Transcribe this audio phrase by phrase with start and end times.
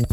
[0.00, 0.08] Und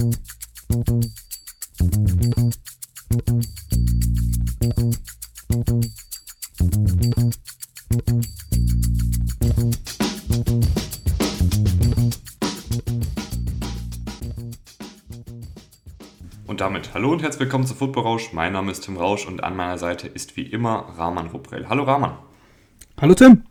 [16.60, 18.34] damit hallo und herzlich willkommen zu Football Rausch.
[18.34, 21.70] Mein Name ist Tim Rausch und an meiner Seite ist wie immer Rahman Ruprell.
[21.70, 22.18] Hallo Rahman.
[23.00, 23.44] Hallo Tim.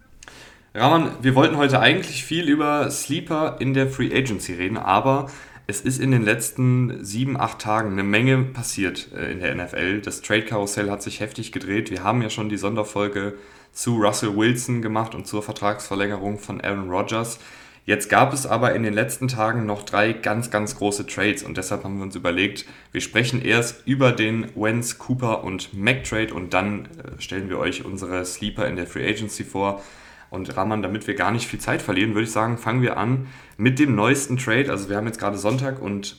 [0.74, 5.30] Rahman, wir wollten heute eigentlich viel über Sleeper in der Free Agency reden, aber
[5.66, 10.00] es ist in den letzten sieben, acht Tagen eine Menge passiert äh, in der NFL.
[10.00, 11.90] Das Trade-Karussell hat sich heftig gedreht.
[11.90, 13.34] Wir haben ja schon die Sonderfolge
[13.72, 17.38] zu Russell Wilson gemacht und zur Vertragsverlängerung von Aaron Rodgers.
[17.84, 21.56] Jetzt gab es aber in den letzten Tagen noch drei ganz, ganz große Trades und
[21.56, 26.34] deshalb haben wir uns überlegt, wir sprechen erst über den Wentz, Cooper und Mac Trade
[26.34, 29.82] und dann äh, stellen wir euch unsere Sleeper in der Free Agency vor.
[30.30, 33.26] Und Rahman, damit wir gar nicht viel Zeit verlieren, würde ich sagen, fangen wir an
[33.56, 34.70] mit dem neuesten Trade.
[34.70, 36.16] Also wir haben jetzt gerade Sonntag und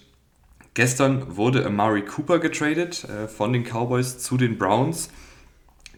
[0.73, 5.09] gestern wurde Amari Cooper getradet äh, von den Cowboys zu den Browns.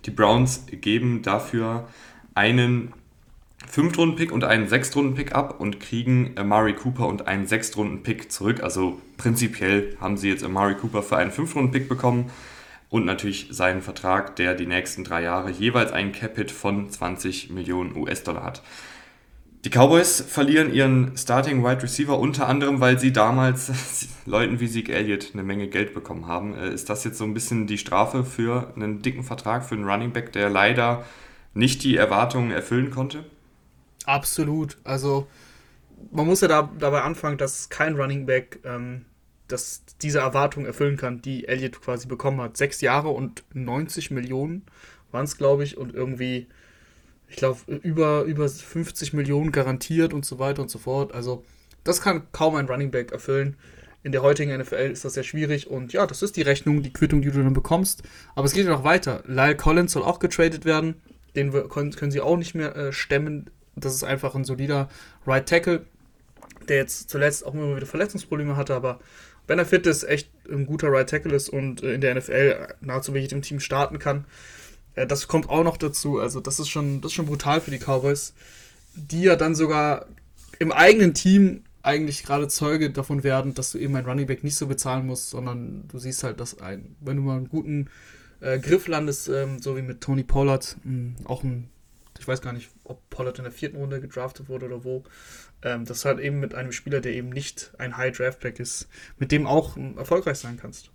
[0.06, 1.88] Die Browns geben dafür
[2.34, 2.94] einen
[3.68, 8.64] Fünftrunden-Pick und einen Sechstrunden-Pick ab und kriegen Amari Cooper und einen Sechstrunden-Pick zurück.
[8.64, 12.32] Also prinzipiell haben sie jetzt Amari Cooper für einen Fünftrunden-Pick bekommen
[12.90, 17.96] und natürlich seinen Vertrag, der die nächsten drei Jahre jeweils einen Capit von 20 Millionen
[17.96, 18.64] US-Dollar hat.
[19.66, 24.94] Die Cowboys verlieren ihren Starting Wide Receiver unter anderem, weil sie damals Leuten wie Zeke
[24.94, 26.56] Elliott eine Menge Geld bekommen haben.
[26.56, 29.84] Äh, ist das jetzt so ein bisschen die Strafe für einen dicken Vertrag für einen
[29.84, 31.04] Running Back, der leider
[31.54, 33.26] nicht die Erwartungen erfüllen konnte?
[34.06, 34.78] Absolut.
[34.86, 35.28] Also
[36.12, 39.06] man muss ja da, dabei anfangen, dass kein Running Back ähm,
[39.50, 42.56] dass diese Erwartung erfüllen kann, die Elliott quasi bekommen hat.
[42.56, 44.64] Sechs Jahre und 90 Millionen
[45.12, 46.48] waren es, glaube ich, und irgendwie,
[47.28, 51.14] ich glaube, über, über 50 Millionen garantiert und so weiter und so fort.
[51.14, 51.44] Also,
[51.84, 53.58] das kann kaum ein Running Back erfüllen.
[54.04, 56.94] In der heutigen NFL ist das sehr schwierig und ja, das ist die Rechnung, die
[56.94, 58.04] Quittung, die du dann bekommst.
[58.36, 59.24] Aber es geht ja noch weiter.
[59.26, 61.02] Lyle Collins soll auch getradet werden.
[61.36, 63.50] Den können, können sie auch nicht mehr äh, stemmen.
[63.76, 64.90] Das ist einfach ein solider
[65.28, 65.86] Right Tackle,
[66.70, 69.00] der jetzt zuletzt auch immer wieder Verletzungsprobleme hatte, aber
[69.50, 72.76] wenn er fit ist, echt ein guter Right Tackle ist und äh, in der NFL
[72.82, 74.26] nahezu mit jedem Team starten kann.
[74.94, 76.20] Äh, das kommt auch noch dazu.
[76.20, 78.34] Also, das ist schon, das ist schon brutal für die Cowboys,
[78.94, 80.06] die ja dann sogar
[80.60, 84.56] im eigenen Team eigentlich gerade Zeuge davon werden, dass du eben ein Running Back nicht
[84.56, 87.90] so bezahlen musst, sondern du siehst halt, dass ein, wenn du mal einen guten
[88.42, 91.70] äh, Griff landest, ähm, so wie mit Tony Pollard, mh, hm, auch ein,
[92.20, 95.04] ich weiß gar nicht, ob Pollard in der vierten Runde gedraftet wurde oder wo,
[95.64, 98.88] ähm, das halt eben mit einem Spieler, der eben nicht ein High Draft Pack ist,
[99.18, 100.92] mit dem auch erfolgreich sein kannst.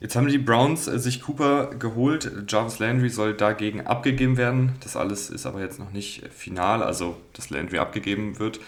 [0.00, 2.30] Jetzt haben die Browns äh, sich Cooper geholt.
[2.48, 4.72] Jarvis Landry soll dagegen abgegeben werden.
[4.80, 8.58] Das alles ist aber jetzt noch nicht final, also dass Landry abgegeben wird.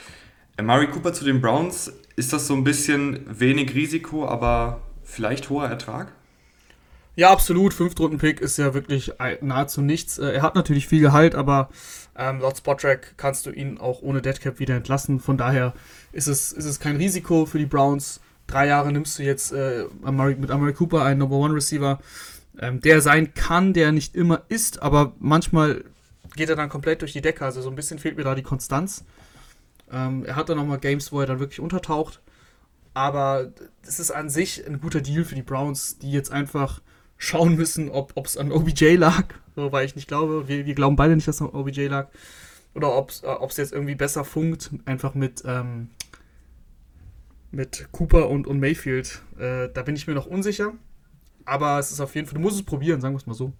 [0.62, 5.66] Murray Cooper zu den Browns, ist das so ein bisschen wenig Risiko, aber vielleicht hoher
[5.66, 6.12] Ertrag?
[7.16, 7.74] Ja, absolut.
[7.74, 10.18] Fünftrunden-Pick ist ja wirklich nahezu nichts.
[10.18, 11.68] Äh, er hat natürlich viel Gehalt, aber
[12.16, 15.20] ähm, laut Spottrack kannst du ihn auch ohne Deadcap wieder entlassen.
[15.20, 15.74] Von daher
[16.12, 18.20] ist es, ist es kein Risiko für die Browns.
[18.48, 22.00] Drei Jahre nimmst du jetzt äh, mit Amari Cooper einen Number One Receiver,
[22.58, 25.84] ähm, der sein kann, der nicht immer ist, aber manchmal
[26.36, 27.44] geht er dann komplett durch die Decke.
[27.44, 29.04] Also so ein bisschen fehlt mir da die Konstanz.
[29.90, 32.20] Ähm, er hat dann nochmal Games, wo er dann wirklich untertaucht.
[32.92, 33.52] Aber
[33.82, 36.80] es ist an sich ein guter Deal für die Browns, die jetzt einfach
[37.24, 39.24] schauen müssen, ob es an OBJ lag,
[39.54, 42.08] weil ich nicht glaube, wir, wir glauben beide nicht, dass es an OBJ lag,
[42.74, 45.90] oder ob es äh, jetzt irgendwie besser funkt, einfach mit, ähm,
[47.50, 49.22] mit Cooper und, und Mayfield.
[49.38, 50.72] Äh, da bin ich mir noch unsicher,
[51.44, 53.52] aber es ist auf jeden Fall, du musst es probieren, sagen wir es mal so.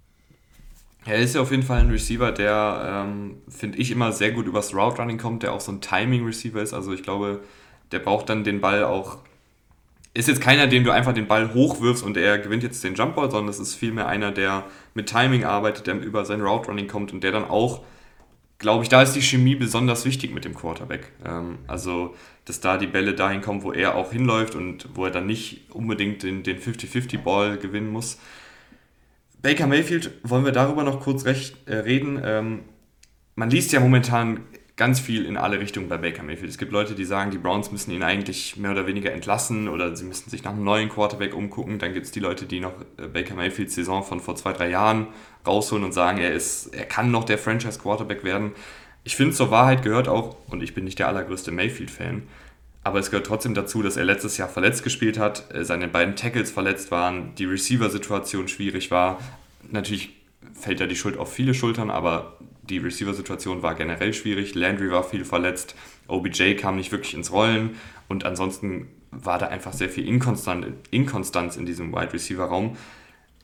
[1.05, 4.47] Er ist ja auf jeden Fall ein Receiver, der, ähm, finde ich, immer sehr gut
[4.47, 6.73] übers Route Running kommt, der auch so ein Timing-Receiver ist.
[6.73, 7.41] Also ich glaube,
[7.91, 9.19] der braucht dann den Ball auch
[10.15, 13.29] ist jetzt keiner, dem du einfach den Ball hochwirfst und er gewinnt jetzt den Jumpball,
[13.29, 17.11] sondern es ist vielmehr einer, der mit Timing arbeitet, der über sein Route Running kommt
[17.11, 17.83] und der dann auch,
[18.57, 21.11] glaube ich, da ist die Chemie besonders wichtig mit dem Quarterback.
[21.25, 22.15] Ähm, also,
[22.45, 25.69] dass da die Bälle dahin kommen, wo er auch hinläuft und wo er dann nicht
[25.71, 28.17] unbedingt den, den 50-50-Ball gewinnen muss.
[29.41, 32.21] Baker Mayfield, wollen wir darüber noch kurz recht, äh, reden?
[32.23, 32.61] Ähm,
[33.35, 34.39] man liest ja momentan
[34.77, 36.49] ganz viel in alle Richtungen bei Baker Mayfield.
[36.49, 39.95] Es gibt Leute, die sagen, die Browns müssen ihn eigentlich mehr oder weniger entlassen oder
[39.95, 41.79] sie müssen sich nach einem neuen Quarterback umgucken.
[41.79, 44.69] Dann gibt es die Leute, die noch äh, Baker Mayfields Saison von vor zwei, drei
[44.69, 45.07] Jahren
[45.47, 48.51] rausholen und sagen, er, ist, er kann noch der Franchise Quarterback werden.
[49.05, 52.23] Ich finde, zur Wahrheit gehört auch, und ich bin nicht der allergrößte Mayfield-Fan,
[52.83, 56.17] aber es gehört trotzdem dazu, dass er letztes Jahr verletzt gespielt hat, äh, seine beiden
[56.17, 59.19] Tackles verletzt waren, die Receiver-Situation schwierig war.
[59.71, 60.15] Natürlich
[60.53, 62.37] fällt ja die Schuld auf viele Schultern, aber
[62.69, 64.55] die Receiver-Situation war generell schwierig.
[64.55, 65.75] Landry war viel verletzt,
[66.07, 67.77] OBJ kam nicht wirklich ins Rollen
[68.07, 72.75] und ansonsten war da einfach sehr viel Inkonstant, Inkonstanz in diesem Wide Receiver Raum.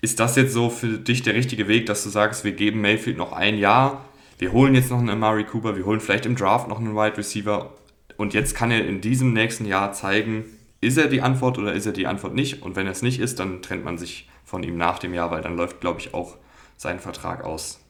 [0.02, 3.18] Ist das jetzt so für dich der richtige Weg, dass du sagst, wir geben Mayfield
[3.18, 4.06] noch ein Jahr,
[4.40, 7.18] wir holen jetzt noch einen Amari Cooper, wir holen vielleicht im Draft noch einen Wide
[7.18, 7.74] Receiver
[8.18, 10.46] und jetzt kann er in diesem nächsten Jahr zeigen,
[10.82, 12.64] ist er die Antwort oder ist er die Antwort nicht?
[12.64, 15.30] Und wenn er es nicht ist, dann trennt man sich von ihm nach dem Jahr,
[15.30, 16.38] weil dann läuft, glaube ich, auch
[16.76, 17.81] sein Vertrag aus.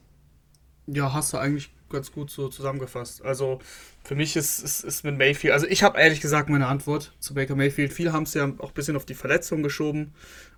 [0.88, 3.24] Ja, hast du eigentlich ganz gut so zusammengefasst.
[3.24, 3.60] Also
[4.04, 7.34] für mich ist, ist, ist mit Mayfield, also ich habe ehrlich gesagt meine Antwort zu
[7.34, 7.94] Baker Mayfield.
[7.94, 10.14] Viele haben es ja auch ein bisschen auf die Verletzung geschoben.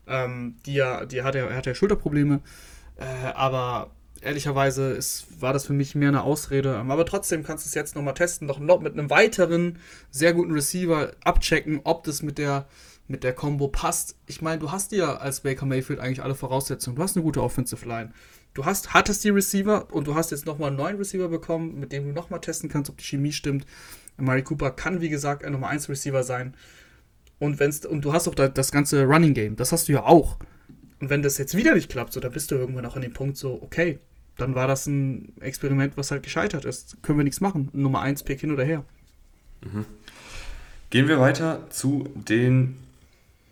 [0.08, 2.42] Ähm, die ja, die hat ja, er hat ja Schulterprobleme.
[2.98, 3.04] Äh,
[3.34, 3.92] aber
[4.22, 6.78] ehrlicherweise ist, war das für mich mehr eine Ausrede.
[6.78, 9.80] Aber trotzdem kannst du es jetzt nochmal testen, noch mit einem weiteren
[10.12, 12.68] sehr guten Receiver abchecken, ob das mit der
[13.06, 14.16] mit der Combo passt.
[14.28, 16.96] Ich meine, du hast ja als Baker Mayfield eigentlich alle Voraussetzungen.
[16.96, 18.14] Du hast eine gute Offensive Line.
[18.54, 21.92] Du hast, hattest die Receiver und du hast jetzt nochmal einen neuen Receiver bekommen, mit
[21.92, 23.66] dem du nochmal testen kannst, ob die Chemie stimmt.
[24.18, 26.54] Mari Cooper kann, wie gesagt, ein Nummer 1 Receiver sein.
[27.40, 29.56] Und, wenn's, und du hast auch das ganze Running Game.
[29.56, 30.38] Das hast du ja auch.
[31.00, 33.14] Und wenn das jetzt wieder nicht klappt, so, dann bist du irgendwann auch an dem
[33.14, 34.00] Punkt so, okay,
[34.38, 37.02] dann war das ein Experiment, was halt gescheitert ist.
[37.02, 37.70] Können wir nichts machen.
[37.74, 38.86] Nummer 1 Pick hin oder her.
[39.62, 39.86] Mhm.
[40.92, 42.78] Gehen wir weiter zu den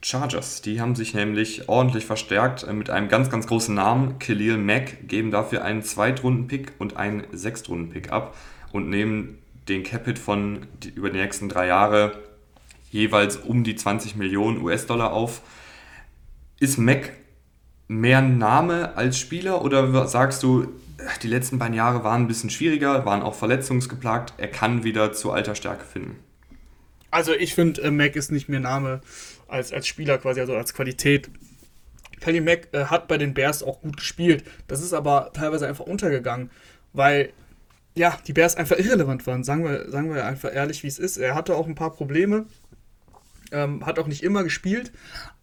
[0.03, 0.62] Chargers.
[0.62, 5.07] Die haben sich nämlich ordentlich verstärkt äh, mit einem ganz, ganz großen Namen, Khalil Mack,
[5.07, 8.36] geben dafür einen Zweitrunden-Pick und einen Sechstrunden-Pick ab
[8.71, 9.38] und nehmen
[9.68, 12.19] den Capit von die, über die nächsten drei Jahre
[12.89, 15.42] jeweils um die 20 Millionen US-Dollar auf.
[16.59, 17.13] Ist Mack
[17.88, 20.68] mehr Name als Spieler oder sagst du,
[21.24, 25.31] die letzten beiden Jahre waren ein bisschen schwieriger, waren auch verletzungsgeplagt, er kann wieder zu
[25.31, 26.19] alter Stärke finden?
[27.12, 29.01] Also ich finde, äh, Mac ist nicht mehr Name
[29.51, 31.30] als, als Spieler quasi, also als Qualität.
[32.19, 34.44] Kelly Mack äh, hat bei den Bears auch gut gespielt.
[34.68, 36.51] Das ist aber teilweise einfach untergegangen,
[36.94, 37.33] weil
[37.95, 39.44] ja, die Bears einfach irrelevant waren.
[39.44, 41.18] Sagen wir, sagen wir einfach ehrlich, wie es ist.
[41.18, 42.45] Er hatte auch ein paar Probleme,
[43.51, 44.92] ähm, hat auch nicht immer gespielt,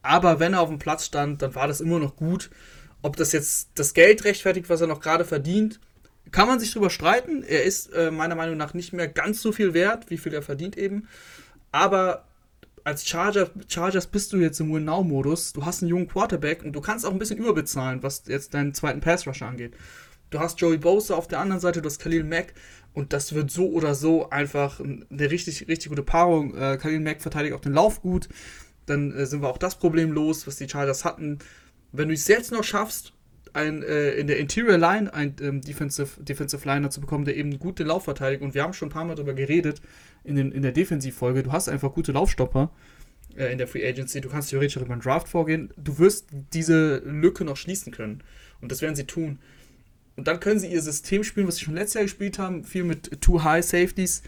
[0.03, 2.51] aber wenn er auf dem Platz stand, dann war das immer noch gut.
[3.03, 5.79] Ob das jetzt das Geld rechtfertigt, was er noch gerade verdient,
[6.31, 7.43] kann man sich drüber streiten.
[7.43, 10.43] Er ist äh, meiner Meinung nach nicht mehr ganz so viel wert, wie viel er
[10.43, 11.09] verdient eben.
[11.71, 12.28] Aber
[12.89, 15.53] als Charger, Chargers bist du jetzt im Win-Now-Modus.
[15.53, 18.73] Du hast einen jungen Quarterback und du kannst auch ein bisschen überbezahlen, was jetzt deinen
[18.73, 19.75] zweiten Pass-Rusher angeht.
[20.31, 22.55] Du hast Joey Bosa auf der anderen Seite, du hast Khalil Mack
[22.95, 26.57] und das wird so oder so einfach eine richtig, richtig gute Paarung.
[26.57, 28.31] Äh, Khalil Mack verteidigt auch den Lauf gut.
[28.87, 31.41] Dann äh, sind wir auch das Problem los, was die Chargers hatten.
[31.93, 33.13] Wenn du es jetzt noch schaffst,
[33.53, 37.59] ein, äh, in der Interior Line einen ähm, Defensive, Defensive Liner zu bekommen, der eben
[37.59, 38.43] gut den Lauf verteidigt.
[38.43, 39.83] Und wir haben schon ein paar Mal darüber geredet
[40.25, 41.43] in, den, in der Defensivfolge.
[41.43, 42.71] Du hast einfach gute Laufstopper
[43.37, 44.21] äh, in der Free Agency.
[44.21, 45.73] Du kannst theoretisch auch über einen Draft vorgehen.
[45.77, 48.23] Du wirst diese Lücke noch schließen können.
[48.61, 49.39] Und das werden sie tun.
[50.17, 52.83] Und dann können sie ihr System spielen, was sie schon letztes Jahr gespielt haben, viel
[52.83, 54.23] mit Too High Safeties,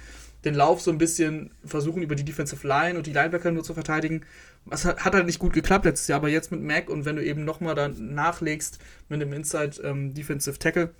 [0.44, 3.74] den Lauf so ein bisschen versuchen, über die Defensive Line und die Linebacker nur zu
[3.74, 4.24] verteidigen.
[4.66, 7.16] Das hat, hat halt nicht gut geklappt letztes Jahr, aber jetzt mit Mac und wenn
[7.16, 8.78] du eben nochmal dann nachlegst
[9.08, 10.90] mit dem Inside ähm, Defensive Tackle,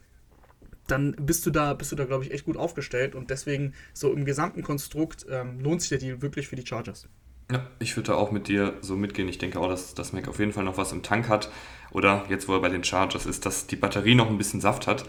[0.91, 4.13] dann bist du da, bist du da, glaube ich, echt gut aufgestellt und deswegen so
[4.13, 7.09] im gesamten Konstrukt ähm, lohnt sich der Deal wirklich für die Chargers.
[7.51, 9.29] Ja, ich würde da auch mit dir so mitgehen.
[9.29, 11.51] Ich denke auch, dass, dass Mac auf jeden Fall noch was im Tank hat.
[11.91, 14.87] Oder jetzt, wo er bei den Chargers ist, dass die Batterie noch ein bisschen Saft
[14.87, 15.05] hat.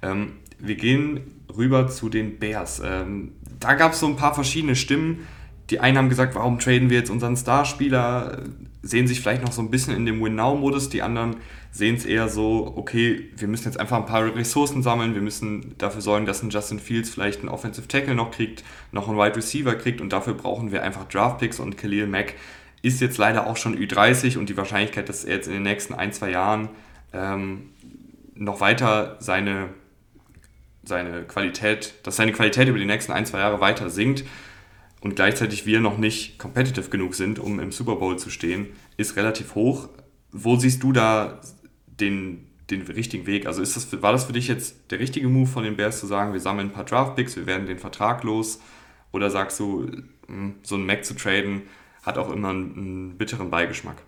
[0.00, 2.80] Ähm, wir gehen rüber zu den Bears.
[2.82, 5.26] Ähm, da gab es so ein paar verschiedene Stimmen.
[5.68, 8.42] Die einen haben gesagt, warum traden wir jetzt unseren Starspieler?
[8.82, 10.88] Sehen sich vielleicht noch so ein bisschen in dem Win-Now-Modus.
[10.88, 11.36] Die anderen
[11.70, 15.14] sehen es eher so, okay, wir müssen jetzt einfach ein paar Ressourcen sammeln.
[15.14, 19.08] Wir müssen dafür sorgen, dass ein Justin Fields vielleicht einen Offensive Tackle noch kriegt, noch
[19.08, 20.00] einen Wide Receiver kriegt.
[20.00, 21.60] Und dafür brauchen wir einfach Draft-Picks.
[21.60, 22.34] Und Khalil Mack
[22.82, 24.36] ist jetzt leider auch schon Ü30.
[24.36, 26.68] Und die Wahrscheinlichkeit, dass er jetzt in den nächsten ein, zwei Jahren
[27.12, 27.70] ähm,
[28.34, 29.68] noch weiter seine
[30.84, 34.24] seine Qualität, dass seine Qualität über die nächsten ein, zwei Jahre weiter sinkt
[35.00, 39.16] und gleichzeitig wir noch nicht competitive genug sind, um im Super Bowl zu stehen, ist
[39.16, 39.88] relativ hoch.
[40.30, 41.40] Wo siehst du da
[41.86, 43.46] den, den richtigen Weg?
[43.46, 46.06] Also ist das, war das für dich jetzt der richtige Move von den Bears zu
[46.06, 48.60] sagen, wir sammeln ein paar Draftpicks, wir werden den Vertrag los?
[49.12, 49.90] Oder sagst du,
[50.26, 51.62] hm, so ein Mac zu traden
[52.02, 54.02] hat auch immer einen, einen bitteren Beigeschmack?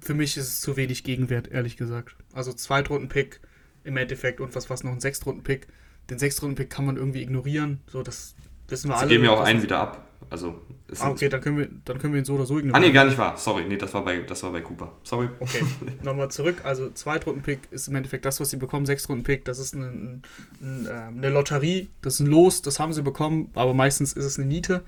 [0.00, 2.16] Für mich ist es zu wenig Gegenwert, ehrlich gesagt.
[2.32, 3.40] Also Zweitrunden-Pick
[3.84, 5.68] im Endeffekt und was was noch ein Sechstrunden-Pick
[6.10, 7.80] den Sechstrunden-Pick kann man irgendwie ignorieren.
[7.86, 8.34] So, das
[8.68, 9.08] wissen wir Sie alle.
[9.08, 10.07] Sie geben ja auch einen wieder ab.
[10.30, 10.60] Also,
[10.98, 12.74] ah, okay, dann können, wir, dann können wir ihn so oder so ignorieren.
[12.74, 13.36] Ah, nee, gar nicht wahr.
[13.36, 14.92] Sorry, nee, das war bei, das war bei Cooper.
[15.02, 15.28] Sorry.
[15.40, 15.64] Okay,
[16.02, 16.56] nochmal zurück.
[16.64, 18.84] Also, Zweitrunden-Pick ist im Endeffekt das, was sie bekommen.
[18.84, 20.20] Sechstrunden-Pick, das ist eine, eine,
[20.60, 24.38] ähm, eine, Lotterie, das ist ein Los, das haben sie bekommen, aber meistens ist es
[24.38, 24.82] eine Niete.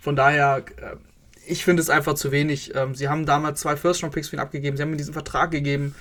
[0.00, 0.96] Von daher, äh,
[1.46, 2.74] ich finde es einfach zu wenig.
[2.74, 5.94] Ähm, sie haben damals zwei First-Round-Picks für ihn abgegeben, sie haben ihm diesen Vertrag gegeben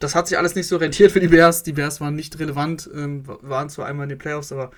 [0.00, 1.62] das hat sich alles nicht so rentiert für die Bears.
[1.62, 4.70] Die Bears waren nicht relevant, ähm, waren zwar einmal in den Playoffs, aber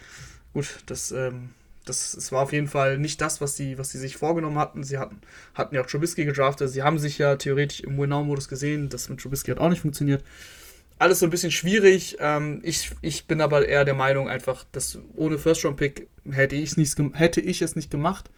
[0.53, 1.51] gut, das, ähm,
[1.85, 4.85] das, das war auf jeden Fall nicht das, was sie, was sie sich vorgenommen hatten.
[4.85, 5.21] Sie hatten,
[5.55, 6.71] hatten ja auch Trubisky gedraftet.
[6.71, 8.89] Sie haben sich ja theoretisch im Win-Now-Modus gesehen.
[8.89, 10.23] Das mit Trubisky hat auch nicht funktioniert.
[10.99, 12.19] Alles so ein bisschen schwierig.
[12.21, 16.57] Ähm, ich, ich bin aber eher der Meinung, einfach, dass ohne First-Round-Pick hätte,
[17.15, 18.31] hätte ich es nicht gemacht.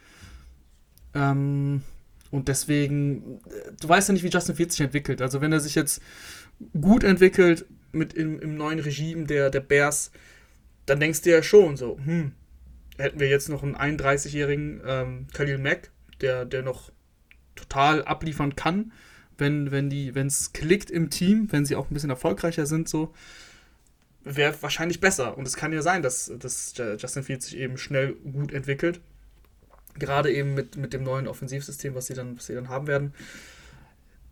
[1.15, 1.83] Ähm,
[2.31, 3.41] und deswegen,
[3.81, 5.21] du weißt ja nicht, wie Justin Fields sich entwickelt.
[5.21, 6.01] Also wenn er sich jetzt
[6.81, 10.13] gut entwickelt mit im, im neuen Regime der, der Bears,
[10.87, 12.33] dann denkst du ja schon so, hm,
[12.99, 16.91] hätten wir jetzt noch einen 31-jährigen ähm, Khalil Mack, der, der noch
[17.55, 18.93] total abliefern kann,
[19.39, 19.67] wenn
[20.15, 23.13] es klickt im Team, wenn sie auch ein bisschen erfolgreicher sind so
[24.25, 28.15] wäre wahrscheinlich besser und es kann ja sein, dass, dass Justin Fields sich eben schnell
[28.15, 29.01] gut entwickelt.
[29.99, 33.13] Gerade eben mit, mit dem neuen Offensivsystem, was sie, dann, was sie dann haben werden.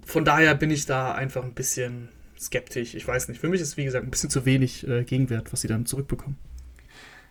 [0.05, 2.95] Von daher bin ich da einfach ein bisschen skeptisch.
[2.95, 3.41] Ich weiß nicht.
[3.41, 6.39] Für mich ist, wie gesagt, ein bisschen zu wenig äh, Gegenwert, was sie dann zurückbekommen.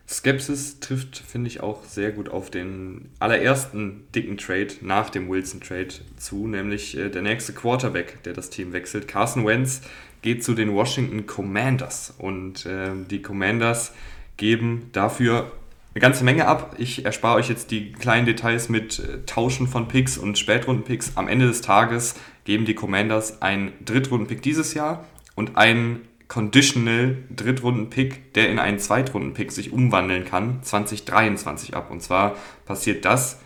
[0.10, 5.90] Skepsis trifft, finde ich, auch sehr gut auf den allerersten dicken Trade nach dem Wilson-Trade
[6.18, 9.08] zu, nämlich äh, der nächste Quarterback, der das Team wechselt.
[9.08, 9.82] Carson Wentz
[10.24, 13.94] geht zu den Washington Commanders und äh, die Commanders
[14.38, 15.52] geben dafür
[15.94, 16.76] eine ganze Menge ab.
[16.80, 21.14] Ich erspare euch jetzt die kleinen Details mit äh, Tauschen von Picks und Spätrunden-Picks.
[21.16, 28.34] Am Ende des Tages geben die Commanders einen Drittrunden-Pick dieses Jahr und einen Conditional Drittrunden-Pick,
[28.36, 31.92] der in einen Zweitrunden-Pick sich umwandeln kann, 2023 ab.
[31.92, 33.40] Und zwar passiert das,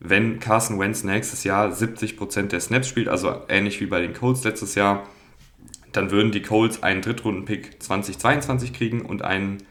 [0.00, 4.44] wenn Carson Wentz nächstes Jahr 70% der Snaps spielt, also ähnlich wie bei den Colts
[4.44, 5.06] letztes Jahr,
[5.92, 9.62] dann würden die Colts einen Drittrunden-Pick 2022 kriegen und einen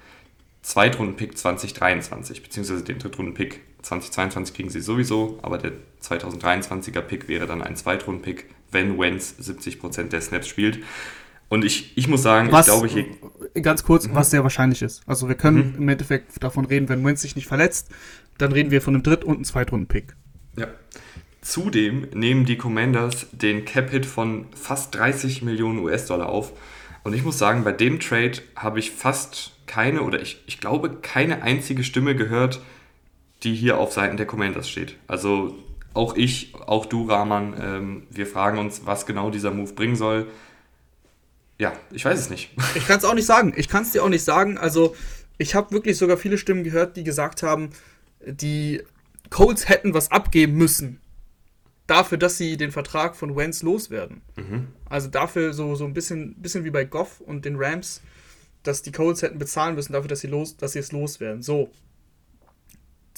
[0.62, 7.62] Zweitrunden-Pick 2023, beziehungsweise den Drittrunden-Pick 2022 kriegen sie sowieso, aber der 2023er Pick wäre dann
[7.62, 10.80] ein Zweitrunden-Pick, wenn Wentz 70% der Snaps spielt.
[11.50, 13.62] Und ich, ich muss sagen, was, ich glaube hier.
[13.62, 14.16] Ganz kurz, mhm.
[14.16, 15.04] was sehr wahrscheinlich ist.
[15.06, 15.82] Also wir können mhm.
[15.84, 17.90] im Endeffekt davon reden, wenn Wentz sich nicht verletzt,
[18.38, 20.16] dann reden wir von einem Dritt- und einem Zweitrunden-Pick.
[20.58, 20.68] Ja.
[21.42, 26.54] Zudem nehmen die Commanders den Cap-Hit von fast 30 Millionen US-Dollar auf.
[27.04, 30.90] Und ich muss sagen, bei dem Trade habe ich fast keine oder ich, ich glaube
[31.02, 32.62] keine einzige Stimme gehört,
[33.44, 34.96] die hier auf Seiten der Commanders steht.
[35.08, 35.56] Also
[35.94, 40.28] auch ich, auch du, Rahman, ähm, wir fragen uns, was genau dieser Move bringen soll
[41.58, 42.52] ja, ich weiß es nicht.
[42.76, 43.54] Ich kann es auch nicht sagen.
[43.56, 44.58] Ich kann es dir auch nicht sagen.
[44.58, 44.96] Also,
[45.38, 47.70] ich habe wirklich sogar viele Stimmen gehört, die gesagt haben,
[48.26, 48.84] die
[49.30, 51.00] Colts hätten was abgeben müssen.
[51.88, 54.22] Dafür, dass sie den Vertrag von Wentz loswerden.
[54.36, 54.68] Mhm.
[54.90, 58.02] Also dafür so, so ein bisschen, bisschen wie bei Goff und den Rams,
[58.64, 61.44] dass die Colts hätten bezahlen müssen dafür, dass sie, los, dass sie es loswerden.
[61.44, 61.72] So.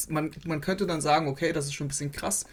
[0.10, 2.46] Man, man könnte dann sagen, okay, das ist schon ein bisschen krass.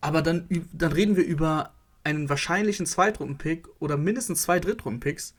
[0.00, 1.72] Aber dann, dann reden wir über
[2.04, 5.34] einen wahrscheinlichen Zweitrunden-Pick oder mindestens zwei Drittrunden-Picks,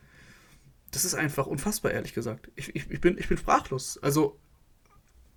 [0.92, 2.52] das ist einfach unfassbar, ehrlich gesagt.
[2.56, 3.98] Ich, ich, ich, bin, ich bin sprachlos.
[4.02, 4.38] Also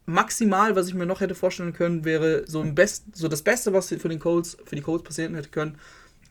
[0.07, 3.73] maximal, was ich mir noch hätte vorstellen können, wäre so, ein Best, so das Beste,
[3.73, 5.79] was für, den Colts, für die Colts passieren hätte können,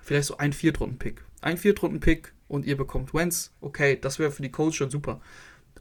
[0.01, 1.23] vielleicht so ein Viertrunden-Pick.
[1.41, 3.51] Ein Viertrunden-Pick und ihr bekommt Wentz.
[3.61, 5.21] Okay, das wäre für die Colts schon super.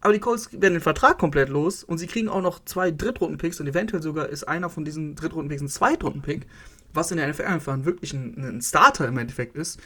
[0.01, 3.61] Aber die Colts werden den Vertrag komplett los und sie kriegen auch noch zwei Drittrunden-Picks
[3.61, 6.47] und eventuell sogar ist einer von diesen Drittrunden-Picks ein Zweitrunden-Pick
[6.95, 9.81] was in der NFL einfach wirklich ein, ein Starter im Endeffekt ist,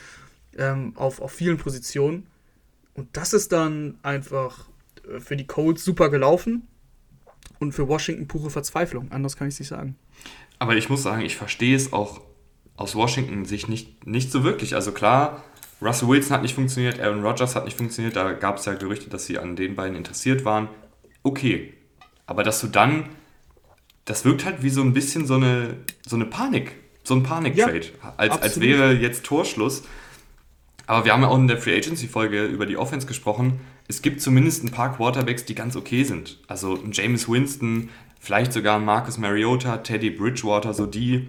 [0.57, 2.27] ähm, auf, auf vielen Positionen.
[2.95, 4.69] Und das ist dann einfach
[5.09, 6.67] äh, für die Colts super gelaufen
[7.59, 9.11] und für Washington pure Verzweiflung.
[9.13, 9.97] Anders kann ich es nicht sagen.
[10.59, 12.21] Aber ich muss sagen, ich verstehe es auch
[12.77, 14.75] aus Washington sich nicht, nicht so wirklich.
[14.75, 15.45] Also klar,
[15.81, 19.11] Russell Wilson hat nicht funktioniert, Aaron Rodgers hat nicht funktioniert, da gab es ja Gerüchte,
[19.11, 20.69] dass sie an den beiden interessiert waren.
[21.23, 21.75] Okay,
[22.27, 23.11] aber dass du dann,
[24.05, 26.73] das wirkt halt wie so ein bisschen so eine, so eine Panik
[27.07, 27.81] so ein Panik-Trade.
[28.03, 29.85] Ja, als, als wäre jetzt Torschluss.
[30.87, 33.61] Aber wir haben ja auch in der Free Agency-Folge über die Offense gesprochen.
[33.89, 36.39] Es gibt zumindest ein paar Quarterbacks, die ganz okay sind.
[36.49, 41.29] Also ein James Winston, vielleicht sogar ein Marcus Mariota, Teddy Bridgewater, so die,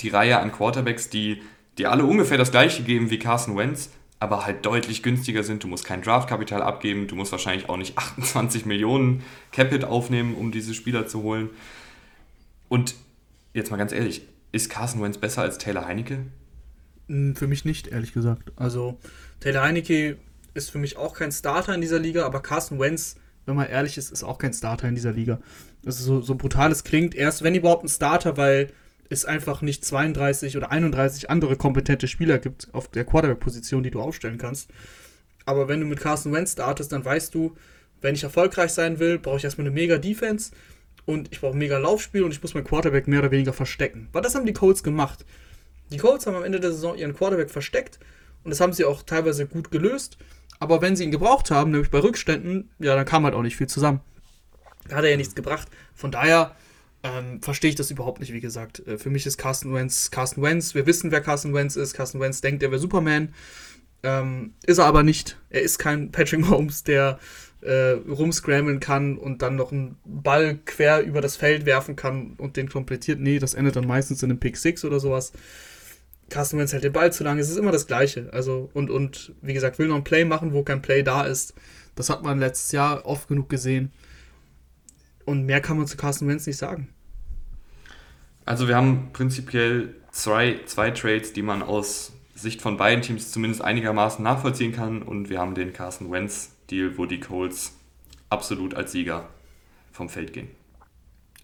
[0.00, 1.42] die Reihe an Quarterbacks, die,
[1.78, 3.90] die alle ungefähr das gleiche geben wie Carson Wentz,
[4.20, 5.64] aber halt deutlich günstiger sind.
[5.64, 10.52] Du musst kein Draftkapital abgeben, du musst wahrscheinlich auch nicht 28 Millionen Capit aufnehmen, um
[10.52, 11.50] diese Spieler zu holen.
[12.68, 12.94] Und
[13.54, 16.26] jetzt mal ganz ehrlich, ist Carson Wentz besser als Taylor Heinecke?
[17.08, 18.52] Hm, für mich nicht, ehrlich gesagt.
[18.56, 18.98] Also,
[19.40, 20.18] Taylor Heinecke
[20.54, 23.16] ist für mich auch kein Starter in dieser Liga, aber Carson Wentz,
[23.46, 25.40] wenn man ehrlich ist, ist auch kein Starter in dieser Liga.
[25.84, 28.70] Also, so, so brutal es klingt, erst wenn überhaupt ein Starter, weil
[29.08, 34.00] es einfach nicht 32 oder 31 andere kompetente Spieler gibt auf der Quarterback-Position, die du
[34.00, 34.70] aufstellen kannst.
[35.44, 37.56] Aber wenn du mit Carson Wentz startest, dann weißt du,
[38.00, 40.52] wenn ich erfolgreich sein will, brauche ich erstmal eine mega Defense
[41.04, 44.08] und ich brauche mega Laufspiel und ich muss meinen Quarterback mehr oder weniger verstecken.
[44.12, 45.24] Weil das haben die Colts gemacht.
[45.90, 47.98] Die Colts haben am Ende der Saison ihren Quarterback versteckt
[48.44, 50.16] und das haben sie auch teilweise gut gelöst.
[50.58, 53.56] Aber wenn sie ihn gebraucht haben, nämlich bei Rückständen, ja, dann kam halt auch nicht
[53.56, 54.00] viel zusammen.
[54.90, 55.68] hat er ja nichts gebracht.
[55.94, 56.54] Von daher
[57.02, 58.86] ähm, verstehe ich das überhaupt nicht, wie gesagt.
[58.86, 60.74] Äh, für mich ist Carsten Wentz Carsten Wentz.
[60.74, 61.94] Wir wissen, wer Carsten Wentz ist.
[61.94, 63.34] Carsten Wentz denkt, er wäre Superman.
[64.04, 65.36] Ähm, ist er aber nicht.
[65.50, 67.18] Er ist kein Patrick Mahomes, der
[67.62, 72.56] äh, rumscramblen kann und dann noch einen Ball quer über das Feld werfen kann und
[72.56, 73.20] den komplettiert.
[73.20, 75.32] Nee, das endet dann meistens in einem Pick 6 oder sowas.
[76.28, 77.38] Carsten Wentz hält den Ball zu lang.
[77.38, 78.30] Es ist immer das Gleiche.
[78.32, 81.54] Also, und, und wie gesagt, will noch ein Play machen, wo kein Play da ist.
[81.94, 83.92] Das hat man letztes Jahr oft genug gesehen.
[85.24, 86.88] Und mehr kann man zu Carsten Wentz nicht sagen.
[88.44, 93.62] Also wir haben prinzipiell zwei, zwei Trades, die man aus Sicht von beiden Teams zumindest
[93.62, 95.02] einigermaßen nachvollziehen kann.
[95.02, 96.10] Und wir haben den Carsten
[96.72, 97.76] Wentz-Deal, wo die Colts
[98.30, 99.28] absolut als Sieger
[99.92, 100.48] vom Feld gehen.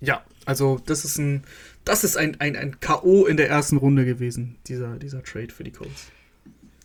[0.01, 1.45] Ja, also das ist ein,
[1.85, 3.27] das ist ein, ein, ein K.O.
[3.27, 6.11] in der ersten Runde gewesen, dieser, dieser Trade für die Colts.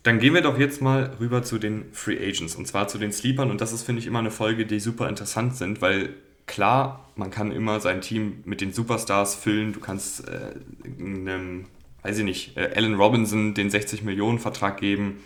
[0.02, 3.12] Dann gehen wir doch jetzt mal rüber zu den Free Agents und zwar zu den
[3.12, 3.50] Sleepern.
[3.50, 6.10] Und das ist, finde ich, immer eine Folge, die super interessant sind, weil
[6.46, 9.72] klar, man kann immer sein Team mit den Superstars füllen.
[9.72, 10.56] Du kannst äh,
[10.98, 11.66] einem,
[12.02, 15.22] weiß ich nicht, äh, Allen Robinson den 60 Millionen Vertrag geben.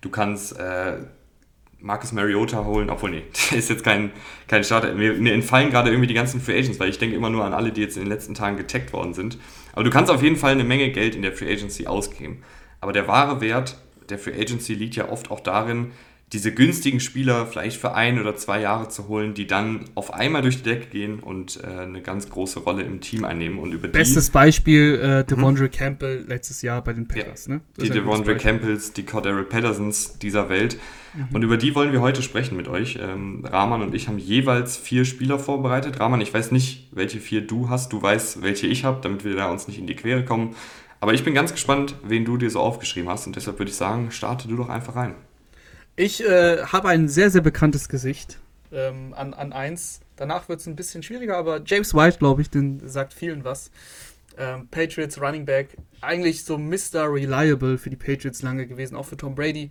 [0.00, 0.98] Du kannst äh,
[1.78, 4.10] Marcus Mariota holen, obwohl nee, der ist jetzt kein,
[4.48, 4.94] kein Starter.
[4.94, 7.52] Mir, mir entfallen gerade irgendwie die ganzen Free Agents, weil ich denke immer nur an
[7.52, 9.38] alle, die jetzt in den letzten Tagen getaggt worden sind.
[9.72, 12.42] Aber du kannst auf jeden Fall eine Menge Geld in der Free Agency ausgeben.
[12.80, 13.78] Aber der wahre Wert
[14.08, 15.92] der Free Agency liegt ja oft auch darin,
[16.32, 20.42] diese günstigen Spieler vielleicht für ein oder zwei Jahre zu holen, die dann auf einmal
[20.42, 23.60] durch die Decke gehen und äh, eine ganz große Rolle im Team einnehmen.
[23.60, 25.70] Und über Bestes Beispiel äh, Devondre hm.
[25.70, 27.46] Campbell letztes Jahr bei den Packers.
[27.46, 27.60] Ja, ne?
[27.80, 30.78] Die Devondre Campbells, die Cordero Pattersons dieser Welt.
[31.14, 31.28] Mhm.
[31.32, 32.98] Und über die wollen wir heute sprechen mit euch.
[33.00, 36.00] Ähm, Rahman und ich haben jeweils vier Spieler vorbereitet.
[36.00, 37.92] Rahman, ich weiß nicht, welche vier du hast.
[37.92, 40.56] Du weißt, welche ich habe, damit wir da uns nicht in die Quere kommen.
[40.98, 43.28] Aber ich bin ganz gespannt, wen du dir so aufgeschrieben hast.
[43.28, 45.14] Und deshalb würde ich sagen, starte du doch einfach rein.
[45.98, 48.38] Ich äh, habe ein sehr, sehr bekanntes Gesicht
[48.70, 50.00] ähm, an, an eins.
[50.16, 53.70] Danach wird es ein bisschen schwieriger, aber James White, glaube ich, den sagt vielen was.
[54.36, 55.70] Ähm, Patriots Running Back,
[56.02, 57.10] eigentlich so Mr.
[57.10, 59.70] Reliable für die Patriots lange gewesen, auch für Tom Brady.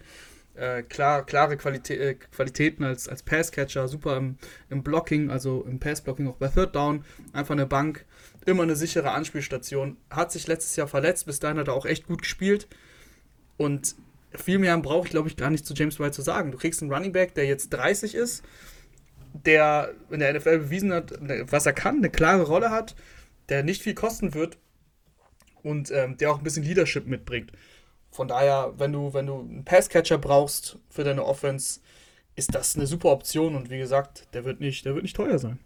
[0.56, 4.38] Äh, klar, klare Qualitä äh, Qualitäten als, als Passcatcher, super im,
[4.72, 8.04] im Blocking, also im Passblocking auch bei Third Down, einfach eine Bank,
[8.48, 9.98] immer eine sichere Anspielstation.
[10.10, 12.68] Hat sich letztes Jahr verletzt, bis dahin hat er auch echt gut gespielt.
[13.58, 13.96] Und
[14.38, 16.52] viel mehr brauche ich, glaube ich, gar nicht zu James White zu sagen.
[16.52, 18.44] Du kriegst einen Running Back, der jetzt 30 ist,
[19.46, 22.96] der in der NFL bewiesen hat, ne, was er kann, eine klare Rolle hat,
[23.50, 24.58] der nicht viel kosten wird
[25.64, 27.52] und ähm, der auch ein bisschen Leadership mitbringt.
[28.12, 31.82] Von daher, wenn du, wenn du einen Passcatcher brauchst für deine Offense,
[32.36, 35.40] ist das eine super Option und wie gesagt, der wird nicht, der wird nicht teuer
[35.40, 35.60] sein.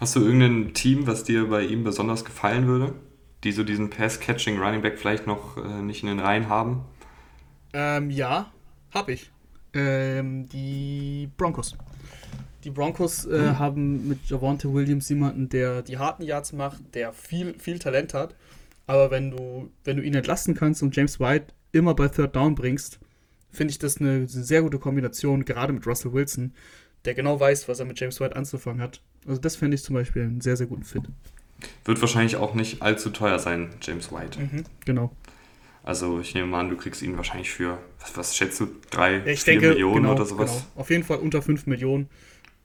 [0.00, 2.94] Hast du irgendein Team, was dir bei ihm besonders gefallen würde?
[3.44, 6.84] Die so diesen Pass-Catching Running Back vielleicht noch äh, nicht in den Reihen haben?
[7.72, 8.52] Ähm, ja,
[8.92, 9.30] hab ich.
[9.74, 11.76] Ähm, die Broncos.
[12.64, 13.58] Die Broncos äh, mhm.
[13.58, 18.34] haben mit Javante Williams jemanden, der die harten Yards macht, der viel, viel Talent hat.
[18.86, 22.54] Aber wenn du, wenn du ihn entlasten kannst und James White immer bei Third Down
[22.54, 22.98] bringst,
[23.50, 26.54] finde ich das eine sehr gute Kombination, gerade mit Russell Wilson,
[27.04, 29.00] der genau weiß, was er mit James White anzufangen hat.
[29.26, 31.02] Also das fände ich zum Beispiel einen sehr, sehr guten Fit.
[31.84, 34.40] Wird wahrscheinlich auch nicht allzu teuer sein, James White.
[34.40, 35.12] Mhm, genau.
[35.88, 39.14] Also ich nehme mal an, du kriegst ihn wahrscheinlich für, was, was schätzt du, drei,
[39.14, 40.50] ja, vier denke, Millionen genau, oder sowas?
[40.50, 40.82] Genau.
[40.82, 42.10] Auf jeden Fall unter fünf Millionen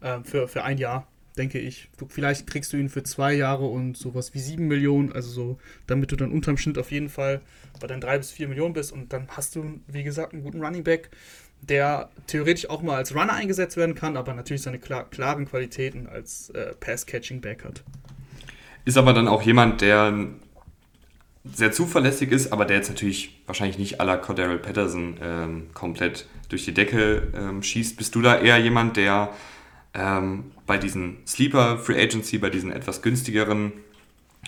[0.02, 1.08] äh, für, für ein Jahr,
[1.38, 1.88] denke ich.
[1.96, 5.58] Du, vielleicht kriegst du ihn für zwei Jahre und sowas wie sieben Millionen, also so,
[5.88, 7.40] damit du dann unterm Schnitt auf jeden Fall
[7.80, 10.62] bei deinen drei bis vier Millionen bist und dann hast du, wie gesagt, einen guten
[10.62, 11.10] Running Back,
[11.62, 16.08] der theoretisch auch mal als Runner eingesetzt werden kann, aber natürlich seine klar, klaren Qualitäten
[16.08, 17.86] als äh, Pass-Catching-Back hat.
[18.84, 20.12] Ist aber dann auch jemand, der
[21.44, 26.28] sehr zuverlässig ist, aber der jetzt natürlich wahrscheinlich nicht à la Cordero Patterson ähm, komplett
[26.50, 27.98] durch die Decke ähm, schießt.
[27.98, 29.30] Bist du da eher jemand, der
[29.94, 33.74] ähm, bei diesen Sleeper Free Agency, bei diesen etwas günstigeren,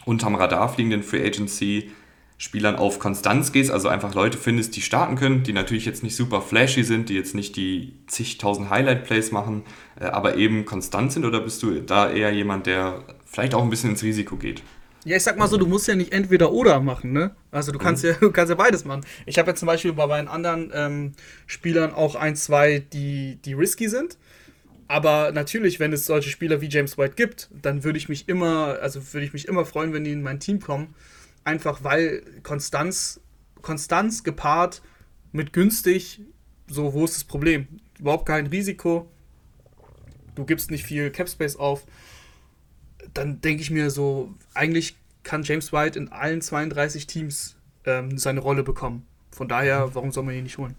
[0.06, 1.92] unterm Radar fliegenden Free Agency
[2.38, 6.18] Spielern auf Konstanz gehst, also einfach Leute findest, die starten können, die natürlich jetzt nicht
[6.18, 9.64] super flashy sind, die jetzt nicht die zigtausend Highlight-Plays machen,
[10.00, 13.70] äh, aber eben konstant sind, oder bist du da eher jemand, der vielleicht auch ein
[13.70, 14.64] bisschen ins Risiko geht?
[15.06, 17.36] Ja, ich sag mal so, du musst ja nicht entweder oder machen, ne?
[17.52, 18.10] Also du kannst mhm.
[18.10, 19.06] ja, du kannst ja beides machen.
[19.28, 21.12] Ich habe ja zum Beispiel bei meinen anderen ähm,
[21.46, 24.18] Spielern auch ein, zwei, die, die risky sind.
[24.88, 28.80] Aber natürlich, wenn es solche Spieler wie James White gibt, dann würde ich mich immer,
[28.82, 30.96] also würde ich mich immer freuen, wenn die in mein Team kommen.
[31.44, 33.22] Einfach weil Konstanz,
[33.62, 34.82] Konstanz gepaart
[35.32, 36.22] mit günstig,
[36.68, 37.68] so, wo ist das Problem?
[38.00, 39.12] Überhaupt kein Risiko.
[40.34, 41.86] Du gibst nicht viel Capspace auf
[43.14, 48.40] dann denke ich mir so, eigentlich kann James White in allen 32 Teams ähm, seine
[48.40, 49.06] Rolle bekommen.
[49.32, 50.76] Von daher, warum soll man ihn nicht holen?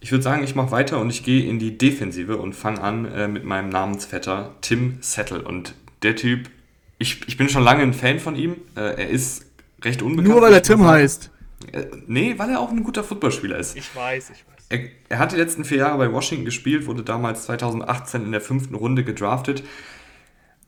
[0.00, 3.06] Ich würde sagen, ich mache weiter und ich gehe in die Defensive und fange an
[3.06, 5.40] äh, mit meinem Namensvetter Tim Settle.
[5.40, 6.50] Und der Typ,
[6.98, 8.56] ich, ich bin schon lange ein Fan von ihm.
[8.76, 9.46] Äh, er ist
[9.82, 10.28] recht unbekannt.
[10.28, 11.30] Nur weil er Tim heißt.
[11.72, 13.76] Äh, nee, weil er auch ein guter Footballspieler ist.
[13.76, 14.66] Ich weiß, ich weiß.
[14.68, 18.40] Er, er, hat die letzten vier Jahre bei Washington gespielt, wurde damals 2018 in der
[18.40, 19.62] fünften Runde gedraftet.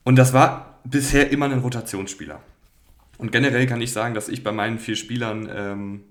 [0.07, 2.39] Und das war bisher immer ein Rotationsspieler.
[3.17, 6.03] Und generell kann ich sagen, dass ich bei meinen vier Spielern ähm,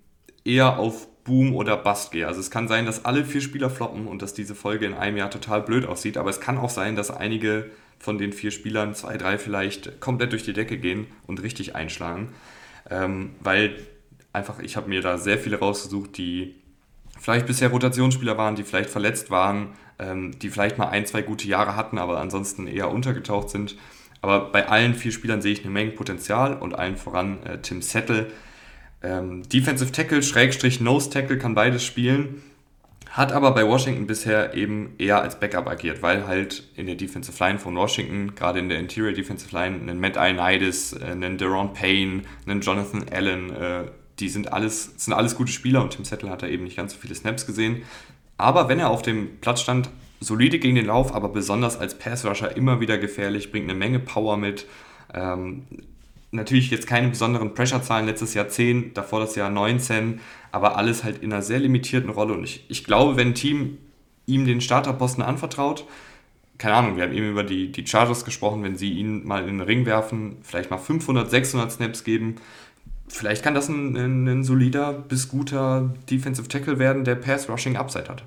[0.45, 2.27] eher auf Boom oder Bust gehe.
[2.27, 5.17] Also es kann sein, dass alle vier Spieler floppen und dass diese Folge in einem
[5.17, 8.95] Jahr total blöd aussieht, aber es kann auch sein, dass einige von den vier Spielern,
[8.95, 12.35] zwei, drei vielleicht, komplett durch die Decke gehen und richtig einschlagen.
[12.91, 13.77] Ähm, weil
[14.35, 16.55] einfach, ich habe mir da sehr viele rausgesucht, die
[17.19, 21.49] vielleicht bisher Rotationsspieler waren, die vielleicht verletzt waren, ähm, die vielleicht mal ein, zwei gute
[21.49, 23.77] Jahre hatten, aber ansonsten eher untergetaucht sind.
[24.23, 27.83] Aber bei allen vier Spielern sehe ich eine Menge Potenzial und allen voran äh, Tim
[27.83, 28.29] Settle.
[29.03, 32.43] Ähm, Defensive Tackle, Schrägstrich Nose Tackle kann beides spielen.
[33.11, 37.43] Hat aber bei Washington bisher eben eher als Backup agiert, weil halt in der Defensive
[37.43, 41.73] Line von Washington, gerade in der Interior Defensive Line, einen Matt Ioannidis, äh, einen Deron
[41.73, 43.85] Payne, einen Jonathan Allen, äh,
[44.19, 46.95] die sind alles, sind alles gute Spieler und Tim Settle hat da eben nicht ganz
[46.95, 47.83] so viele Snaps gesehen.
[48.39, 52.57] Aber wenn er auf dem Platz stand, solide gegen den Lauf, aber besonders als Pass-Rusher
[52.57, 54.67] immer wieder gefährlich, bringt eine Menge Power mit.
[55.15, 55.65] Ähm,
[56.31, 60.21] natürlich jetzt keine besonderen Pressure-Zahlen, letztes Jahr 10, davor das Jahr 19,
[60.53, 62.35] aber alles halt in einer sehr limitierten Rolle.
[62.35, 63.79] Und ich, ich glaube, wenn ein Team
[64.27, 65.85] ihm den Starterposten anvertraut,
[66.59, 69.59] keine Ahnung, wir haben eben über die, die Chargers gesprochen, wenn sie ihn mal in
[69.59, 72.37] den Ring werfen, vielleicht mal 500, 600 Snaps geben,
[73.09, 78.25] vielleicht kann das ein, ein, ein solider bis guter Defensive Tackle werden, der Pass-Rushing-Upside hat.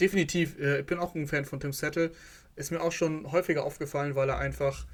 [0.00, 0.58] Definitiv.
[0.58, 2.10] Äh, ich bin auch ein Fan von Tim Settle.
[2.56, 4.86] Ist mir auch schon häufiger aufgefallen, weil er einfach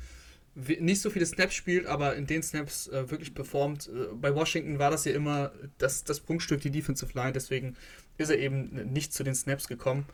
[0.55, 3.89] nicht so viele Snaps spielt, aber in den Snaps äh, wirklich performt.
[3.89, 7.77] Äh, bei Washington war das ja immer das, das Prunkstück, die Defensive Line, deswegen
[8.19, 10.07] ist er eben nicht zu den Snaps gekommen.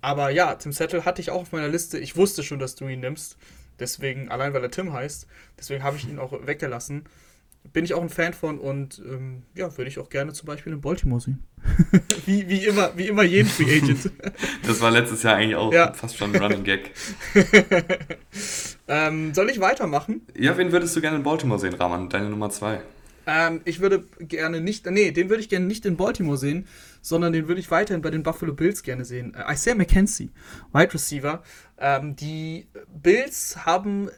[0.00, 1.98] Aber ja, Tim Settle hatte ich auch auf meiner Liste.
[1.98, 3.36] Ich wusste schon, dass du ihn nimmst.
[3.78, 5.26] Deswegen, allein weil er Tim heißt,
[5.58, 7.04] deswegen habe ich ihn auch weggelassen
[7.72, 10.72] bin ich auch ein Fan von und ähm, ja, würde ich auch gerne zum Beispiel
[10.72, 11.44] in Baltimore sehen.
[12.26, 14.10] wie, wie, immer, wie immer jeden Free Agent.
[14.66, 15.92] das war letztes Jahr eigentlich auch ja.
[15.92, 16.90] fast schon ein Running Gag.
[18.88, 20.22] ähm, soll ich weitermachen?
[20.36, 22.08] Ja, wen würdest du gerne in Baltimore sehen, Rahman?
[22.08, 22.80] Deine Nummer zwei.
[23.26, 26.66] Ähm, ich würde gerne nicht, nee, den würde ich gerne nicht in Baltimore sehen,
[27.02, 29.34] sondern den würde ich weiterhin bei den Buffalo Bills gerne sehen.
[29.34, 30.30] Äh, Isaiah McKenzie,
[30.72, 31.42] Wide Receiver.
[31.78, 34.10] Ähm, die Bills haben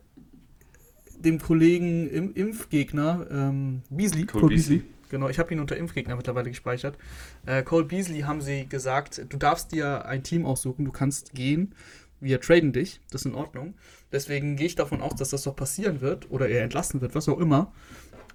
[1.25, 4.77] dem Kollegen im Impfgegner, ähm, Beasley, Cole, Cole Beasley.
[4.79, 4.93] Beasley.
[5.11, 6.97] Genau, ich habe ihn unter Impfgegner mittlerweile gespeichert.
[7.45, 11.75] Äh, Cole Beasley haben sie gesagt, du darfst dir ein Team aussuchen, du kannst gehen,
[12.21, 13.75] wir traden dich, das ist in Ordnung.
[14.11, 17.29] Deswegen gehe ich davon aus, dass das doch passieren wird oder er entlassen wird, was
[17.29, 17.73] auch immer.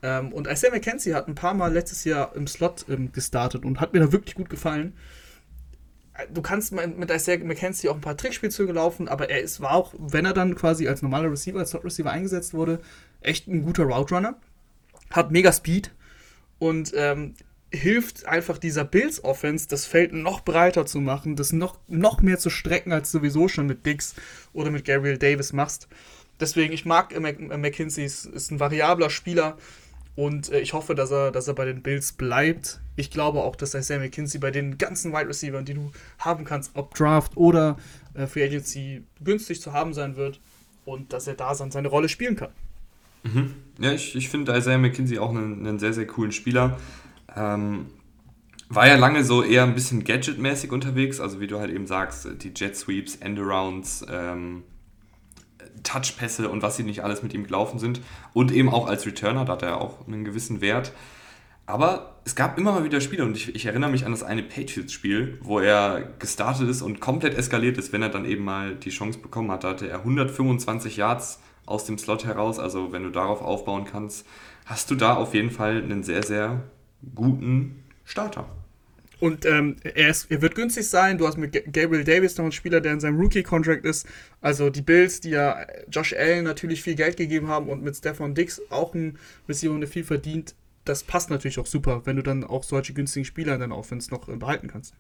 [0.04, 3.80] Ähm, und Isaiah McKenzie hat ein paar Mal letztes Jahr im Slot ähm, gestartet und
[3.80, 4.94] hat mir da wirklich gut gefallen
[6.34, 9.94] du kannst mit Isaiah McKenzie auch ein paar Trickspielzüge laufen, aber er ist, war auch,
[9.98, 12.80] wenn er dann quasi als normaler Receiver, als Top Receiver eingesetzt wurde,
[13.22, 14.36] echt ein guter Route Runner.
[15.12, 15.92] Hat mega Speed
[16.60, 17.36] und ähm,
[17.72, 22.40] hilft einfach dieser Bills Offense, das Feld noch breiter zu machen, das noch, noch mehr
[22.40, 24.16] zu strecken, als sowieso schon mit Dix
[24.54, 25.88] oder mit Gabriel Davis machst.
[26.40, 29.58] Deswegen, ich mag McKinsey, ist ein variabler Spieler
[30.18, 32.82] und äh, ich hoffe, dass er, dass er bei den Bills bleibt.
[32.96, 36.72] Ich glaube auch, dass Isaiah McKinsey bei den ganzen Wide Receivers, die du haben kannst,
[36.74, 37.78] ob Draft oder
[38.16, 40.42] äh, Free Agency, günstig zu haben sein wird
[40.86, 42.50] und dass er da seine Rolle spielen kann.
[43.22, 43.54] Mhm.
[43.80, 46.80] Ja, ich, ich finde Isaiah McKinsey auch einen, einen, sehr, sehr coolen Spieler.
[47.36, 47.86] Ähm,
[48.70, 52.28] war ja lange so eher ein bisschen Gadget-mäßig unterwegs, also wie du halt eben sagst,
[52.42, 54.64] die Jet Sweeps, Endarounds, ähm,
[55.84, 58.02] Touchpässe und was sie nicht alles mit ihm gelaufen sind.
[58.34, 60.94] Und eben auch als Returner, da hat er auch einen gewissen Wert.
[61.66, 64.42] Aber es gab immer mal wieder Spiele und ich, ich erinnere mich an das eine
[64.42, 68.90] Patriots-Spiel, wo er gestartet ist und komplett eskaliert ist, wenn er dann eben mal die
[68.90, 69.66] Chance bekommen hat.
[69.66, 72.58] Da hatte er 125 Yards aus dem Slot heraus.
[72.58, 74.26] Also wenn du darauf aufbauen kannst,
[74.66, 76.64] hast du da auf jeden Fall einen sehr, sehr
[77.14, 78.46] guten Starter.
[79.20, 81.18] Und ähm, er, ist, er wird günstig sein.
[81.18, 84.08] Du hast mit Gabriel Davis noch einen Spieler, der in seinem Rookie-Contract ist.
[84.42, 88.36] Also die Bills, die ja Josh Allen natürlich viel Geld gegeben haben und mit Stefan
[88.36, 89.18] Dix auch ein
[89.50, 90.56] Receiver, viel verdient.
[90.86, 94.12] Das passt natürlich auch super, wenn du dann auch solche günstigen Spieler in deiner Offense
[94.12, 94.94] noch äh, behalten kannst.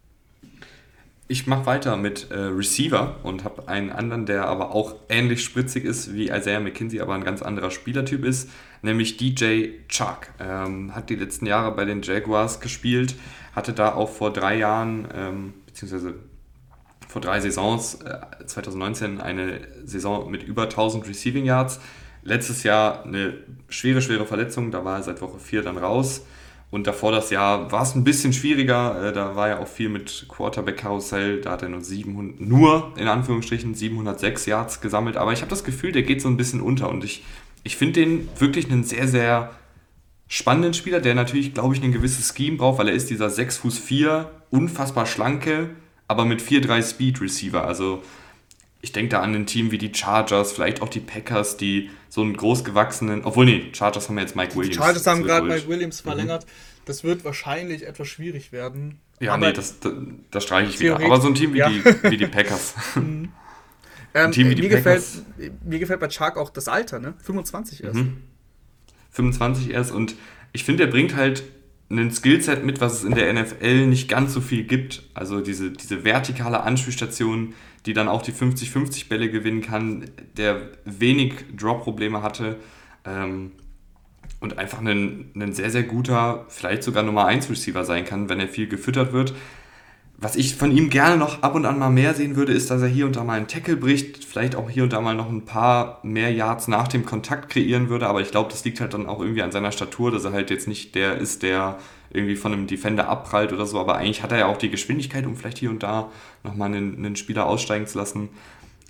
[1.30, 5.84] Ich mache weiter mit äh, Receiver und habe einen anderen, der aber auch ähnlich spritzig
[5.84, 8.50] ist wie Isaiah McKinsey, aber ein ganz anderer Spielertyp ist,
[8.82, 10.30] nämlich DJ Chuck.
[10.40, 13.16] Ähm, hat die letzten Jahre bei den Jaguars gespielt,
[13.54, 16.16] hatte da auch vor drei Jahren, ähm, beziehungsweise
[17.10, 21.82] vor drei Saisons, äh, 2019 eine Saison mit über 1000 Receiving Yards.
[22.24, 23.34] Letztes Jahr eine
[23.68, 26.22] schwere, schwere Verletzung, da war er seit Woche 4 dann raus
[26.70, 29.10] Und davor das Jahr war es ein bisschen schwieriger.
[29.10, 31.42] Äh, da war ja auch viel mit Quarterback-Karussell.
[31.42, 35.16] Da hat er nur 700, nur in Anführungsstrichen 706 Yards gesammelt.
[35.16, 36.90] Aber ich habe das Gefühl, der geht so ein bisschen unter.
[36.90, 37.24] Und ich,
[37.64, 39.52] ich finde den wirklich einen sehr, sehr
[40.28, 43.58] spannenden Spieler, der natürlich, glaube ich, ein gewisses Scheme braucht, weil er ist dieser 6
[43.58, 45.70] Fuß 4, unfassbar schlanke,
[46.10, 47.64] aber mit 4-3 Speed Receiver.
[47.64, 48.04] Also
[48.82, 52.22] ich denke da an ein Team wie die Chargers, vielleicht auch die Packers, die so
[52.22, 54.76] einen großgewachsenen, obwohl nee, Chargers haben ja jetzt Mike Williams.
[54.76, 56.10] Die Chargers haben gerade Mike Williams mhm.
[56.10, 56.46] verlängert.
[56.46, 56.82] Mhm.
[56.86, 59.00] Das wird wahrscheinlich etwas schwierig werden.
[59.20, 59.94] Ja, aber nee, das, das,
[60.32, 60.96] das streiche ich wieder.
[60.96, 61.70] Aber so ein Team wie, ja.
[61.70, 62.76] die, wie die Packers.
[62.96, 63.30] Mhm.
[64.14, 65.24] ähm, Team wie die mir, Packers.
[65.36, 67.16] Gefällt, mir gefällt bei Chark auch das Alter, ne?
[67.24, 67.96] 25 erst.
[67.96, 68.18] Mhm.
[69.12, 70.16] 25 erst und
[70.54, 71.44] ich finde, er bringt halt
[71.90, 75.04] ein Skillset mit, was es in der NFL nicht ganz so viel gibt.
[75.14, 77.54] Also diese, diese vertikale Anspielstation,
[77.88, 82.58] die dann auch die 50-50 Bälle gewinnen kann, der wenig Drop-Probleme hatte
[83.06, 83.54] ähm,
[84.42, 88.42] und einfach ein, ein sehr, sehr guter, vielleicht sogar Nummer 1 Receiver sein kann, wenn
[88.42, 89.34] er viel gefüttert wird.
[90.18, 92.82] Was ich von ihm gerne noch ab und an mal mehr sehen würde, ist, dass
[92.82, 95.30] er hier und da mal einen Tackle bricht, vielleicht auch hier und da mal noch
[95.30, 98.94] ein paar mehr Yards nach dem Kontakt kreieren würde, aber ich glaube, das liegt halt
[98.94, 101.78] dann auch irgendwie an seiner Statur, dass er halt jetzt nicht der ist, der
[102.10, 105.26] irgendwie von einem Defender abprallt oder so, aber eigentlich hat er ja auch die Geschwindigkeit,
[105.26, 106.12] um vielleicht hier und da
[106.44, 108.30] nochmal einen, einen Spieler aussteigen zu lassen.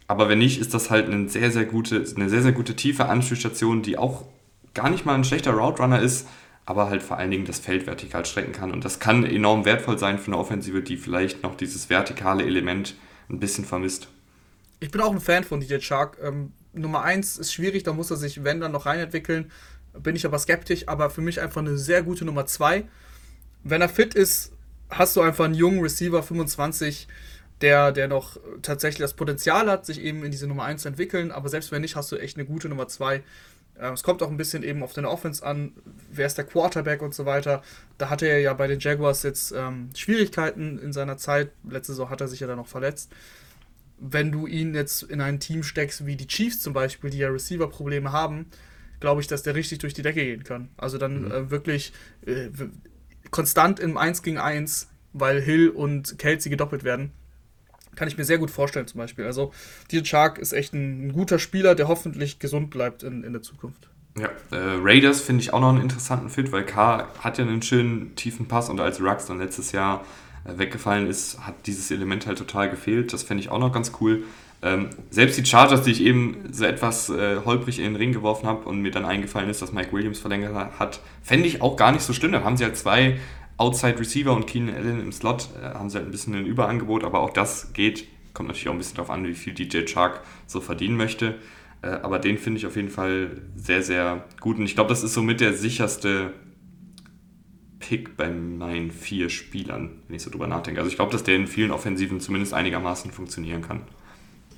[0.07, 3.07] Aber wenn nicht, ist das halt eine sehr, sehr gute, eine sehr, sehr gute tiefe
[3.07, 4.23] Anspielstation, die auch
[4.73, 6.27] gar nicht mal ein schlechter Route Runner ist,
[6.65, 8.71] aber halt vor allen Dingen das Feld vertikal strecken kann.
[8.71, 12.95] Und das kann enorm wertvoll sein für eine Offensive, die vielleicht noch dieses vertikale Element
[13.29, 14.07] ein bisschen vermisst.
[14.79, 16.17] Ich bin auch ein Fan von DJ Shark.
[16.21, 19.51] Ähm, Nummer 1 ist schwierig, da muss er sich, wenn, dann noch reinentwickeln.
[19.97, 22.83] Bin ich aber skeptisch, aber für mich einfach eine sehr gute Nummer 2.
[23.63, 24.53] Wenn er fit ist,
[24.89, 27.07] hast du einfach einen jungen Receiver, 25,
[27.61, 31.31] der, der noch tatsächlich das Potenzial hat, sich eben in diese Nummer 1 zu entwickeln.
[31.31, 33.23] Aber selbst wenn nicht, hast du echt eine gute Nummer 2.
[33.79, 35.73] Ähm, es kommt auch ein bisschen eben auf deine Offense an,
[36.11, 37.63] wer ist der Quarterback und so weiter.
[37.97, 41.51] Da hatte er ja bei den Jaguars jetzt ähm, Schwierigkeiten in seiner Zeit.
[41.69, 43.11] Letzte Saison hat er sich ja dann noch verletzt.
[43.99, 47.29] Wenn du ihn jetzt in ein Team steckst wie die Chiefs zum Beispiel, die ja
[47.29, 48.45] Receiver-Probleme haben,
[48.99, 50.69] glaube ich, dass der richtig durch die Decke gehen kann.
[50.77, 51.31] Also dann mhm.
[51.31, 51.93] äh, wirklich
[52.25, 52.49] äh,
[53.31, 57.11] konstant im 1 gegen 1, weil Hill und Kelsey gedoppelt werden.
[57.95, 59.25] Kann ich mir sehr gut vorstellen, zum Beispiel.
[59.25, 59.51] Also,
[59.91, 63.41] DJ Shark ist echt ein, ein, guter Spieler, der hoffentlich gesund bleibt in, in der
[63.41, 63.89] Zukunft.
[64.19, 67.61] Ja, äh, Raiders finde ich auch noch einen interessanten Fit, weil K hat ja einen
[67.61, 70.05] schönen tiefen Pass und als Rux dann letztes Jahr
[70.45, 73.13] äh, weggefallen ist, hat dieses Element halt total gefehlt.
[73.13, 74.23] Das fände ich auch noch ganz cool.
[74.63, 78.47] Ähm, selbst die Chargers, die ich eben so etwas äh, holprig in den Ring geworfen
[78.47, 81.91] habe und mir dann eingefallen ist, dass Mike Williams verlängert hat, fände ich auch gar
[81.91, 82.31] nicht so schlimm.
[82.31, 83.17] Dann haben sie halt zwei
[83.57, 87.03] Outside Receiver und Keenan Allen im Slot äh, haben sie halt ein bisschen ein Überangebot,
[87.03, 88.07] aber auch das geht.
[88.33, 91.35] Kommt natürlich auch ein bisschen darauf an, wie viel DJ Chark so verdienen möchte.
[91.81, 94.57] Äh, aber den finde ich auf jeden Fall sehr, sehr gut.
[94.57, 96.33] Und ich glaube, das ist somit der sicherste
[97.79, 100.79] Pick bei meinen vier Spielern, wenn ich so drüber nachdenke.
[100.79, 103.83] Also ich glaube, dass der in vielen Offensiven zumindest einigermaßen funktionieren kann.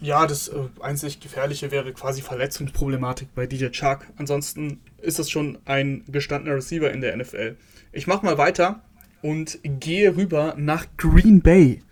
[0.02, 4.08] Ja, das äh, einzig Gefährliche wäre quasi Verletzungsproblematik bei DJ Chark.
[4.18, 7.58] Ansonsten ist das schon ein gestandener Receiver in der NFL.
[7.92, 8.82] Ich mache mal weiter
[9.22, 11.84] und gehe rüber nach Green Bay.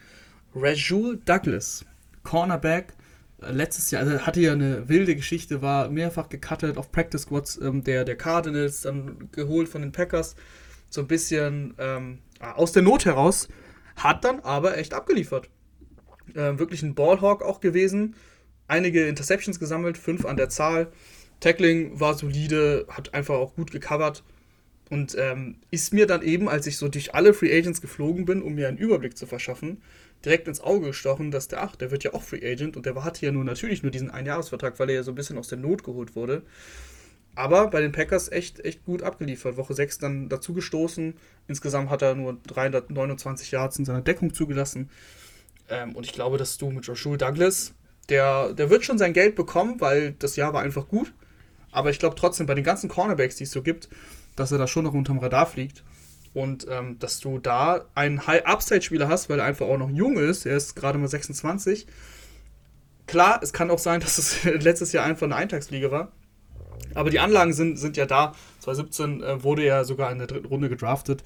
[0.55, 1.85] Rajul Douglas,
[2.23, 2.93] Cornerback,
[3.41, 7.59] äh, letztes Jahr, also hatte ja eine wilde Geschichte, war mehrfach gecuttet auf Practice Squads
[7.61, 10.35] ähm, der, der Cardinals, dann geholt von den Packers,
[10.89, 13.49] so ein bisschen ähm, aus der Not heraus,
[13.97, 15.49] hat dann aber echt abgeliefert.
[16.33, 18.15] Äh, wirklich ein Ballhawk auch gewesen,
[18.67, 20.91] einige Interceptions gesammelt, fünf an der Zahl.
[21.39, 24.23] Tackling war solide, hat einfach auch gut gecovert.
[24.89, 28.41] Und ähm, ist mir dann eben, als ich so durch alle Free Agents geflogen bin,
[28.41, 29.81] um mir einen Überblick zu verschaffen,
[30.23, 33.03] direkt ins Auge gestochen, dass der, ach, der wird ja auch Free Agent und der
[33.03, 35.57] hatte ja nur natürlich nur diesen Einjahresvertrag, weil er ja so ein bisschen aus der
[35.57, 36.43] Not geholt wurde.
[37.35, 39.57] Aber bei den Packers echt, echt gut abgeliefert.
[39.57, 41.13] Woche 6 dann dazu gestoßen.
[41.47, 44.89] Insgesamt hat er nur 329 Yards in seiner Deckung zugelassen.
[45.69, 47.73] Ähm, und ich glaube, dass du mit Joshua Douglas,
[48.10, 51.13] der, der wird schon sein Geld bekommen, weil das Jahr war einfach gut.
[51.71, 53.89] Aber ich glaube trotzdem, bei den ganzen Cornerbacks, die es so gibt,
[54.36, 55.84] dass er da schon noch unterm Radar fliegt.
[56.34, 60.45] Und ähm, dass du da einen High-Upside-Spieler hast, weil er einfach auch noch jung ist.
[60.45, 61.88] Er ist gerade mal 26.
[63.08, 66.12] Klar, es kann auch sein, dass es letztes Jahr einfach eine Eintagsfliege war.
[66.93, 68.34] Aber die Anlagen sind, sind ja da.
[68.60, 71.23] 2017 äh, wurde er sogar in der dritten Runde gedraftet.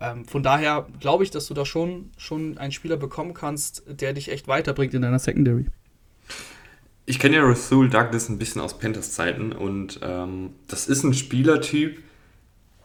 [0.00, 4.12] Ähm, von daher glaube ich, dass du da schon, schon einen Spieler bekommen kannst, der
[4.14, 5.66] dich echt weiterbringt in deiner Secondary.
[7.06, 11.12] Ich kenne ja Rasul Douglas ein bisschen aus Panthers Zeiten und ähm, das ist ein
[11.12, 11.98] Spielertyp,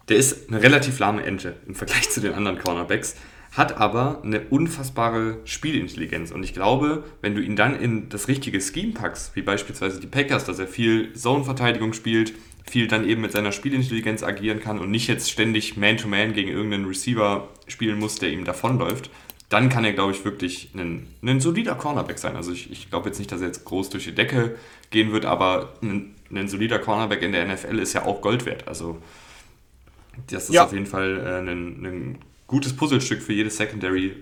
[0.09, 3.15] der ist eine relativ lahme Ente im Vergleich zu den anderen Cornerbacks,
[3.51, 6.31] hat aber eine unfassbare Spielintelligenz.
[6.31, 10.07] Und ich glaube, wenn du ihn dann in das richtige Scheme packst, wie beispielsweise die
[10.07, 12.33] Packers, dass er viel Zone-Verteidigung spielt,
[12.67, 16.49] viel dann eben mit seiner Spielintelligenz agieren kann und nicht jetzt ständig Man-to-Man -Man gegen
[16.49, 19.09] irgendeinen Receiver spielen muss, der ihm davonläuft,
[19.49, 22.35] dann kann er, glaube ich, wirklich ein, ein solider Cornerback sein.
[22.35, 24.55] Also ich, ich glaube jetzt nicht, dass er jetzt groß durch die Decke
[24.89, 28.67] gehen wird, aber ein, ein solider Cornerback in der NFL ist ja auch Gold wert.
[28.67, 28.99] Also
[30.27, 30.65] das ist ja.
[30.65, 34.15] auf jeden Fall äh, ein, ein gutes Puzzlestück für jedes Secondary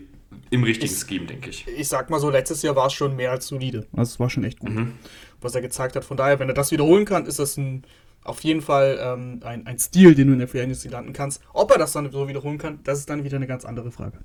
[0.50, 1.66] im richtigen ich, Scheme, denke ich.
[1.68, 3.88] Ich sag mal so, letztes Jahr war es schon mehr als solide.
[3.94, 4.94] Also es war schon echt gut, mhm.
[5.42, 6.04] was er gezeigt hat.
[6.04, 7.84] Von daher, wenn er das wiederholen kann, ist das ein,
[8.24, 11.42] auf jeden Fall ähm, ein, ein Stil, den du in der Free Agency landen kannst.
[11.54, 14.20] Ob er das dann so wiederholen kann, das ist dann wieder eine ganz andere Frage.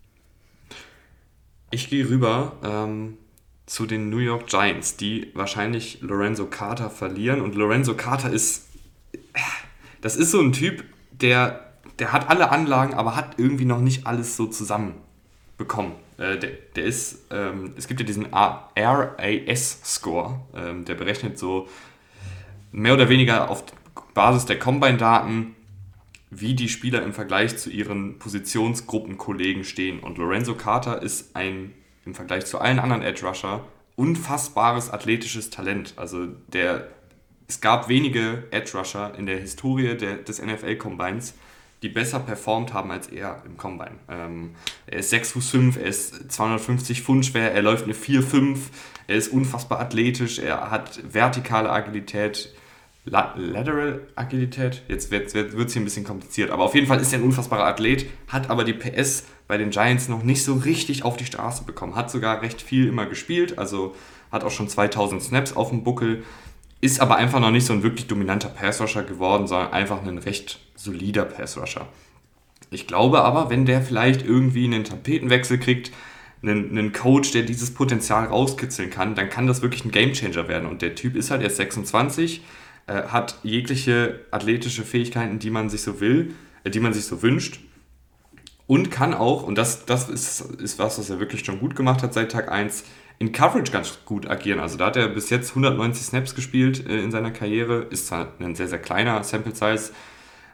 [1.70, 3.18] Ich gehe rüber ähm,
[3.66, 7.40] zu den New York Giants, die wahrscheinlich Lorenzo Carter verlieren.
[7.40, 8.68] Und Lorenzo Carter ist,
[10.00, 14.06] das ist so ein Typ, der, der hat alle Anlagen, aber hat irgendwie noch nicht
[14.06, 15.92] alles so zusammenbekommen.
[16.16, 21.68] Äh, der, der ist, ähm, es gibt ja diesen RAS-Score, ähm, der berechnet so
[22.72, 23.64] mehr oder weniger auf
[24.18, 25.54] Basis der Combine-Daten,
[26.31, 30.00] wie die Spieler im Vergleich zu ihren Positionsgruppenkollegen stehen.
[30.00, 31.72] Und Lorenzo Carter ist ein
[32.04, 35.94] im Vergleich zu allen anderen Edge Rusher unfassbares athletisches Talent.
[35.94, 36.88] Also der,
[37.46, 41.35] es gab wenige Edge Rusher in der Historie der, des NFL Combines,
[41.83, 44.00] die besser performt haben als er im Combine.
[44.09, 44.57] Ähm,
[44.88, 48.59] er ist 6 Fuß 5, er ist 250 Pfund schwer, er läuft eine 4-5,
[49.07, 52.52] er ist unfassbar athletisch, er hat vertikale Agilität,
[53.11, 54.83] Lateral Agilität.
[54.88, 55.33] Jetzt wird es
[55.73, 58.64] hier ein bisschen kompliziert, aber auf jeden Fall ist er ein unfassbarer Athlet, hat aber
[58.64, 61.97] die PS bei den Giants noch nicht so richtig auf die Straße bekommen.
[61.97, 63.94] Hat sogar recht viel immer gespielt, also
[64.31, 66.23] hat auch schon 2000 Snaps auf dem Buckel,
[66.81, 70.61] ist aber einfach noch nicht so ein wirklich dominanter Passrusher geworden, sondern einfach ein recht
[70.77, 71.87] solider Passrusher.
[72.71, 75.90] Ich glaube aber, wenn der vielleicht irgendwie einen Tapetenwechsel kriegt,
[76.42, 80.68] einen, einen Coach, der dieses Potenzial rauskitzeln kann, dann kann das wirklich ein Gamechanger werden.
[80.68, 82.42] Und der Typ ist halt erst 26,
[82.88, 87.22] äh, hat jegliche athletische Fähigkeiten, die man sich so will, äh, die man sich so
[87.22, 87.61] wünscht.
[88.66, 92.03] Und kann auch, und das, das ist, ist was, was er wirklich schon gut gemacht
[92.03, 92.85] hat seit Tag 1,
[93.18, 94.61] in Coverage ganz gut agieren.
[94.61, 97.87] Also da hat er bis jetzt 190 Snaps gespielt äh, in seiner Karriere.
[97.90, 99.92] Ist zwar ein sehr, sehr kleiner Sample Size,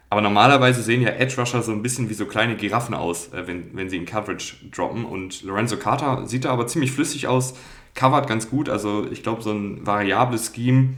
[0.09, 3.47] aber normalerweise sehen ja Edge Rusher so ein bisschen wie so kleine Giraffen aus, äh,
[3.47, 5.05] wenn, wenn sie in Coverage droppen.
[5.05, 7.55] Und Lorenzo Carter sieht da aber ziemlich flüssig aus,
[7.93, 8.69] covert ganz gut.
[8.69, 10.95] Also ich glaube, so ein variables Scheme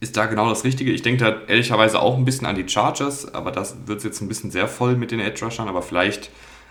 [0.00, 0.90] ist da genau das Richtige.
[0.90, 4.28] Ich denke da ehrlicherweise auch ein bisschen an die Chargers, aber das wird jetzt ein
[4.28, 6.30] bisschen sehr voll mit den Edge Rushern, aber vielleicht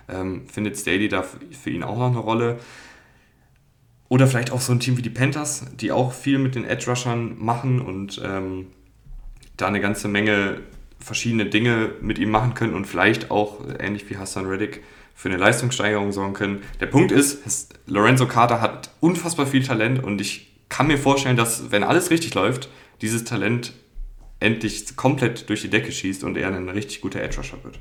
[0.09, 2.59] ähm, findet Staley da für ihn auch noch eine Rolle.
[4.07, 6.89] Oder vielleicht auch so ein Team wie die Panthers, die auch viel mit den Edge
[6.89, 8.67] Rushern machen und ähm,
[9.57, 10.61] da eine ganze Menge
[10.99, 15.37] verschiedene Dinge mit ihm machen können und vielleicht auch, ähnlich wie Hassan Reddick, für eine
[15.37, 16.63] Leistungssteigerung sorgen können.
[16.79, 21.71] Der Punkt ist, Lorenzo Carter hat unfassbar viel Talent und ich kann mir vorstellen, dass,
[21.71, 22.69] wenn alles richtig läuft,
[23.01, 23.73] dieses Talent
[24.39, 27.79] endlich komplett durch die Decke schießt und er ein richtig guter Edge Rusher wird.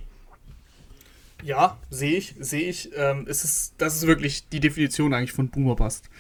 [1.43, 2.91] Ja, sehe ich, sehe ich.
[2.97, 6.11] Ähm, es ist, das ist wirklich die Definition eigentlich von Boomer Bust.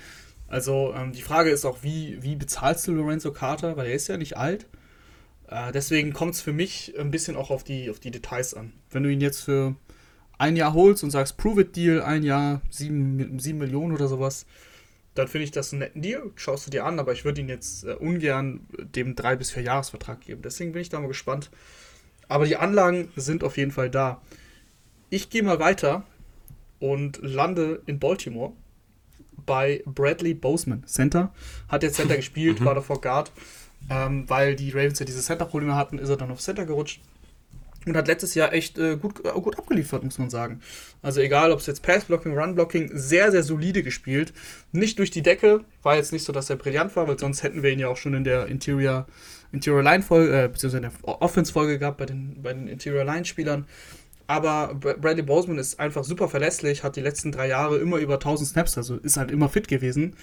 [0.46, 4.08] Also ähm, die Frage ist auch, wie, wie bezahlst du Lorenzo Carter, weil er ist
[4.08, 4.66] ja nicht alt.
[5.48, 8.72] Äh, deswegen kommt es für mich ein bisschen auch auf die, auf die Details an.
[8.90, 9.74] Wenn du ihn jetzt für
[10.38, 14.46] ein Jahr holst und sagst, Prove It Deal, ein Jahr, sieben, sieben Millionen oder sowas,
[15.18, 16.31] dann finde ich das einen netten Deal.
[16.37, 19.64] Schaust du dir an, aber ich würde ihn jetzt äh, ungern dem drei bis vier
[19.64, 20.42] Jahresvertrag geben.
[20.42, 21.50] Deswegen bin ich da mal gespannt.
[22.28, 24.22] Aber die Anlagen sind auf jeden Fall da.
[25.11, 26.04] Ich gehe mal weiter
[26.78, 28.52] und lande in Baltimore
[29.44, 30.85] bei Bradley Boseman.
[30.87, 31.33] Center.
[31.68, 32.66] Hat jetzt Center gespielt, mhm.
[32.66, 33.33] war davor Guard.
[33.90, 37.00] Ähm, weil die Ravens ja diese Center-Probleme hatten, ist er dann auf Center gerutscht.
[37.87, 40.61] Und hat letztes Jahr echt äh, gut, äh, gut abgeliefert, muss man sagen.
[41.01, 44.33] Also egal, ob es jetzt Pass-Blocking, Run-Blocking, sehr, sehr solide gespielt.
[44.73, 47.62] Nicht durch die Decke, war jetzt nicht so, dass er brillant war, weil sonst hätten
[47.62, 49.07] wir ihn ja auch schon in der Interior,
[49.53, 53.64] Interior Line-Folge, äh, beziehungsweise in der Offense-Folge gehabt bei den, bei den Interior Line-Spielern.
[54.27, 58.51] Aber Bradley Boseman ist einfach super verlässlich, hat die letzten drei Jahre immer über 1000
[58.51, 60.17] Snaps, also ist halt immer fit gewesen.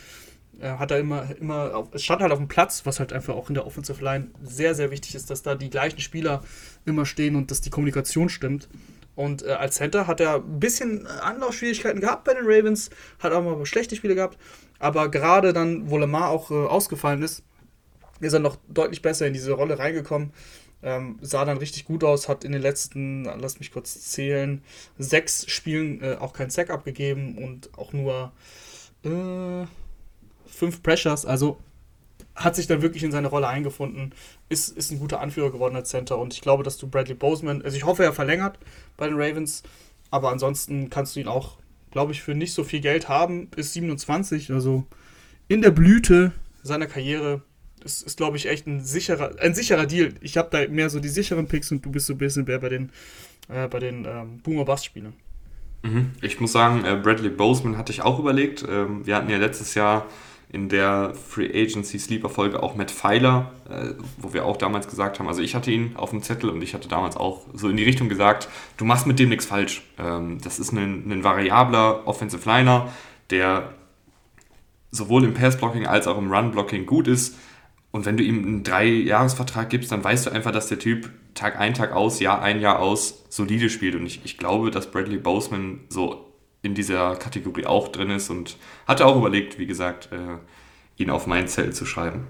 [0.59, 3.35] Äh, hat er immer, immer auf, es stand halt auf dem Platz, was halt einfach
[3.35, 6.43] auch in der Offensive Line sehr, sehr wichtig ist, dass da die gleichen Spieler
[6.85, 8.69] immer stehen und dass die Kommunikation stimmt.
[9.15, 12.89] Und äh, als Center hat er ein bisschen Anlaufschwierigkeiten gehabt bei den Ravens,
[13.19, 14.37] hat auch mal schlechte Spiele gehabt,
[14.79, 17.43] aber gerade dann, wo Lamar auch äh, ausgefallen ist,
[18.19, 20.31] ist er noch deutlich besser in diese Rolle reingekommen.
[20.83, 24.61] Ähm, sah dann richtig gut aus, hat in den letzten, lass mich kurz zählen,
[24.97, 28.33] sechs Spielen äh, auch kein Sack abgegeben und auch nur
[29.03, 29.65] äh,
[30.55, 31.25] fünf Pressures.
[31.25, 31.59] Also
[32.35, 34.13] hat sich dann wirklich in seine Rolle eingefunden,
[34.49, 37.61] ist, ist ein guter Anführer geworden als Center und ich glaube, dass du Bradley Boseman,
[37.61, 38.59] also ich hoffe, er verlängert
[38.97, 39.63] bei den Ravens,
[40.11, 41.57] aber ansonsten kannst du ihn auch,
[41.91, 44.85] glaube ich, für nicht so viel Geld haben, ist 27, also
[45.47, 47.41] in der Blüte seiner Karriere
[47.81, 50.15] Das ist, glaube ich, echt ein sicherer, ein sicherer Deal.
[50.21, 52.59] Ich habe da mehr so die sicheren Picks und du bist so ein bisschen mehr
[52.59, 52.89] bei den,
[53.47, 55.13] äh, bei den ähm, Boomer-Bass-Spielern.
[55.83, 56.11] Mhm.
[56.21, 58.65] Ich muss sagen, äh, Bradley Boseman hatte ich auch überlegt.
[58.67, 60.07] Ähm, wir hatten ja letztes Jahr
[60.55, 65.19] in der Free Agency Sleeper Folge auch Matt Pfeiler, äh, wo wir auch damals gesagt
[65.19, 67.75] haben, also ich hatte ihn auf dem Zettel und ich hatte damals auch so in
[67.75, 68.47] die Richtung gesagt,
[68.77, 69.83] du machst mit dem nichts falsch.
[69.99, 72.87] Ähm, das ist ein, ein variabler Offensive Liner,
[73.31, 73.73] der
[74.91, 77.37] sowohl im Pass-Blocking als auch im Run-Blocking gut ist.
[77.91, 81.59] Und wenn du ihm einen Drei-Jahres-Vertrag gibst, dann weißt du einfach, dass der Typ Tag
[81.59, 83.95] ein, Tag aus, Jahr ein, Jahr aus solide spielt.
[83.95, 86.24] Und ich, ich glaube, dass Bradley Boseman so
[86.65, 88.57] in dieser Kategorie auch drin ist und
[88.87, 90.37] hatte auch überlegt, wie gesagt, äh,
[91.01, 92.27] ihn auf mein Zelt zu schreiben.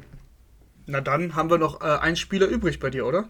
[0.85, 3.27] Na dann haben wir noch äh, einen Spieler übrig bei dir, oder?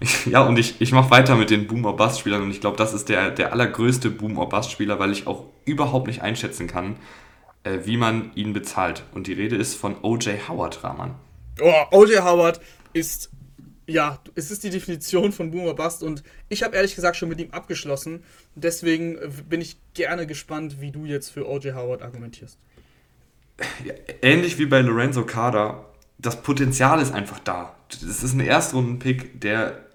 [0.26, 3.30] Ja, und ich, ich mache weiter mit den Boom-or-Bust-Spielern und ich glaube, das ist der,
[3.30, 6.96] der allergrößte Boom-or-Bust-Spieler, weil ich auch überhaupt nicht einschätzen kann,
[7.64, 9.04] äh, wie man ihn bezahlt.
[9.12, 10.48] Und die Rede ist von O.J.
[10.48, 11.14] Howard, Rahman.
[11.60, 12.22] Oh, O.J.
[12.22, 12.60] Howard
[12.92, 13.30] ist
[13.88, 17.40] ja, es ist die Definition von Boomer Bust und ich habe ehrlich gesagt schon mit
[17.40, 18.22] ihm abgeschlossen.
[18.54, 21.74] Deswegen äh, bin ich gerne gespannt, wie du jetzt für O.J.
[21.74, 22.58] Howard argumentierst.
[23.84, 25.86] Ja, ähnlich wie bei Lorenzo Carter,
[26.18, 27.74] das Potenzial ist einfach da.
[27.88, 29.86] Das ist ein Erstrunden-Pick, der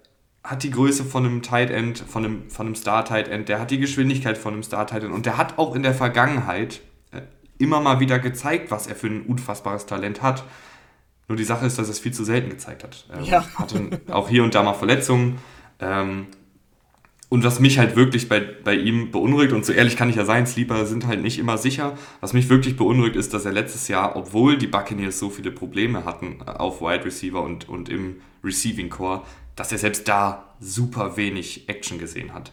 [0.44, 3.70] hat die Größe von einem Tight End, von einem, von einem Star-Tight End, der hat
[3.70, 6.82] die Geschwindigkeit von einem Star-Tight End und der hat auch in der Vergangenheit
[7.12, 7.22] äh,
[7.60, 10.44] immer mal wieder gezeigt, was er für ein unfassbares Talent hat.
[11.28, 13.05] Nur die Sache ist, dass er es viel zu selten gezeigt hat.
[13.13, 13.45] Ähm, ja.
[13.55, 15.39] Hatte auch hier und da mal Verletzungen.
[15.80, 16.28] Ähm,
[17.30, 20.26] und was mich halt wirklich bei, bei ihm beunruhigt, und so ehrlich kann ich ja
[20.26, 21.97] sein, Sleeper sind halt nicht immer sicher.
[22.19, 26.05] Was mich wirklich beunruhigt, ist, dass er letztes Jahr, obwohl die Buccaneers so viele Probleme
[26.05, 29.24] hatten äh, auf Wide Receiver und, und im Receiving Core,
[29.55, 32.51] dass er selbst da super wenig Action gesehen hat.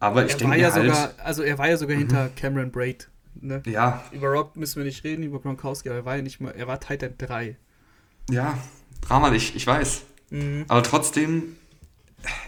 [0.00, 2.00] Aber ich denke ja halt, sogar, also er war ja sogar mhm.
[2.00, 3.08] hinter Cameron Braid
[3.40, 3.62] Ne?
[3.66, 4.04] Ja.
[4.12, 6.66] Über Rob müssen wir nicht reden, über Gronkowski, aber er war ja nicht mal, er
[6.66, 7.56] war Titan 3.
[8.30, 8.58] Ja,
[9.00, 10.02] Drama, ich, ich weiß.
[10.30, 10.64] Mhm.
[10.68, 11.56] Aber trotzdem,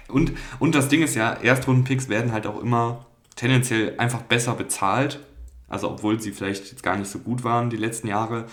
[0.09, 5.21] und, und das Ding ist ja, Erstrunden-Picks werden halt auch immer tendenziell einfach besser bezahlt.
[5.69, 8.47] Also obwohl sie vielleicht jetzt gar nicht so gut waren die letzten Jahre.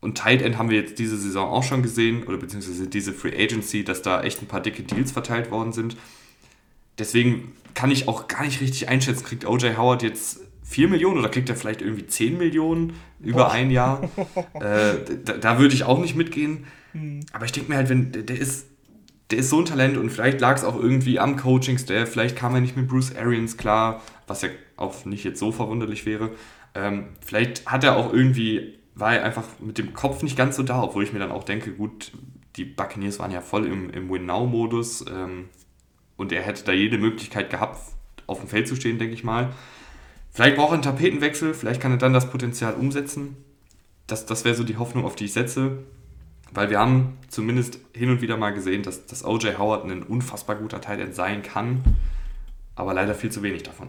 [0.00, 3.36] Und Tight End haben wir jetzt diese Saison auch schon gesehen, oder beziehungsweise diese Free
[3.36, 5.96] Agency, dass da echt ein paar dicke Deals verteilt worden sind.
[6.98, 10.40] Deswegen kann ich auch gar nicht richtig einschätzen, kriegt OJ Howard jetzt
[10.70, 13.50] 4 Millionen oder kriegt er vielleicht irgendwie 10 Millionen über oh.
[13.50, 14.08] ein Jahr?
[14.54, 14.94] äh,
[15.24, 16.64] da, da, würde ich auch nicht mitgehen.
[16.92, 17.20] Hm.
[17.32, 18.68] Aber ich denke mir halt, wenn der, der, ist,
[19.32, 22.54] der ist so ein Talent und vielleicht lag es auch irgendwie am Coaching-Staff, vielleicht kam
[22.54, 26.30] er nicht mit Bruce Arians klar, was ja auch nicht jetzt so verwunderlich wäre.
[26.76, 30.62] Ähm, vielleicht hat er auch irgendwie, war er einfach mit dem Kopf nicht ganz so
[30.62, 32.12] da, obwohl ich mir dann auch denke, gut,
[32.54, 35.48] die Buccaneers waren ja voll im, im Win-Now-Modus ähm,
[36.16, 37.80] und er hätte da jede Möglichkeit gehabt,
[38.28, 39.52] auf dem Feld zu stehen, denke ich mal.
[40.32, 43.36] Vielleicht braucht er einen Tapetenwechsel, vielleicht kann er dann das Potenzial umsetzen.
[44.06, 45.78] Das, das wäre so die Hoffnung, auf die ich setze.
[46.52, 50.56] Weil wir haben zumindest hin und wieder mal gesehen, dass, dass OJ Howard ein unfassbar
[50.56, 51.84] guter Teil sein kann,
[52.74, 53.88] aber leider viel zu wenig davon.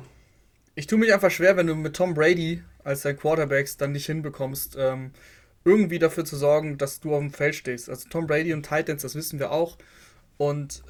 [0.76, 4.06] Ich tue mich einfach schwer, wenn du mit Tom Brady als dein Quarterbacks dann nicht
[4.06, 5.12] hinbekommst, ähm,
[5.64, 7.90] irgendwie dafür zu sorgen, dass du auf dem Feld stehst.
[7.90, 9.78] Also Tom Brady und Titans, das wissen wir auch.
[10.38, 10.84] Und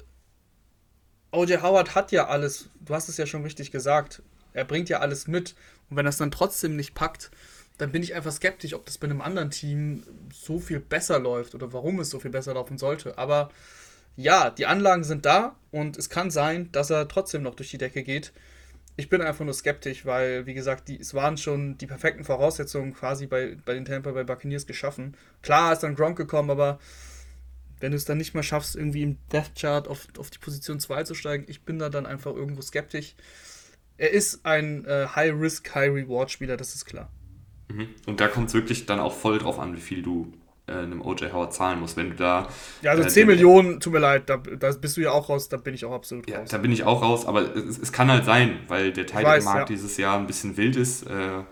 [1.30, 4.22] OJ Howard hat ja alles, du hast es ja schon richtig gesagt,
[4.52, 5.54] er bringt ja alles mit.
[5.90, 7.30] Und wenn es dann trotzdem nicht packt,
[7.78, 11.54] dann bin ich einfach skeptisch, ob das bei einem anderen Team so viel besser läuft
[11.54, 13.18] oder warum es so viel besser laufen sollte.
[13.18, 13.50] Aber
[14.16, 17.78] ja, die Anlagen sind da und es kann sein, dass er trotzdem noch durch die
[17.78, 18.32] Decke geht.
[18.96, 22.92] Ich bin einfach nur skeptisch, weil, wie gesagt, die, es waren schon die perfekten Voraussetzungen
[22.92, 25.16] quasi bei, bei den Tampa Bay Buccaneers geschaffen.
[25.40, 26.78] Klar ist dann Gronk gekommen, aber
[27.80, 30.78] wenn du es dann nicht mal schaffst, irgendwie im Death Chart auf, auf die Position
[30.78, 33.16] 2 zu steigen, ich bin da dann einfach irgendwo skeptisch
[33.98, 37.10] er ist ein äh, High-Risk, High-Reward-Spieler, das ist klar.
[37.68, 37.88] Mhm.
[38.06, 40.32] Und da kommt es wirklich dann auch voll drauf an, wie viel du
[40.66, 41.96] äh, einem OJ Howard zahlen musst.
[41.96, 42.48] Wenn du da.
[42.82, 45.48] Ja, also äh, 10 Millionen, tut mir leid, da, da, bist du ja auch raus,
[45.48, 46.50] da bin ich auch absolut ja, raus.
[46.50, 49.64] Da bin ich auch raus, aber es, es kann halt sein, weil der Titan-Markt ja.
[49.64, 51.42] dieses Jahr ein bisschen wild ist äh,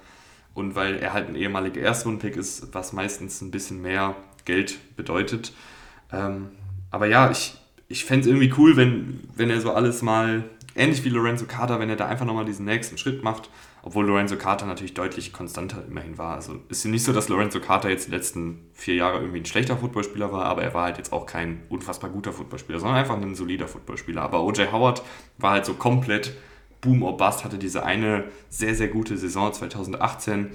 [0.55, 4.15] und weil er halt ein ehemaliger Erstrunden-Pick ist, was meistens ein bisschen mehr
[4.45, 5.53] Geld bedeutet.
[6.13, 6.51] Ähm,
[6.91, 7.55] aber ja, ich,
[7.89, 10.45] ich fände es irgendwie cool, wenn, wenn er so alles mal
[10.81, 13.51] ähnlich wie Lorenzo Carter, wenn er da einfach nochmal diesen nächsten Schritt macht,
[13.83, 16.35] obwohl Lorenzo Carter natürlich deutlich konstanter immerhin war.
[16.35, 19.47] Also ist ja nicht so, dass Lorenzo Carter jetzt die letzten vier Jahre irgendwie ein
[19.47, 23.17] schlechter Footballspieler war, aber er war halt jetzt auch kein unfassbar guter Footballspieler, sondern einfach
[23.21, 24.23] ein solider Footballspieler.
[24.23, 25.03] Aber OJ Howard
[25.39, 26.35] war halt so komplett
[26.81, 30.51] Boom or Bust, hatte diese eine sehr, sehr gute Saison 2018,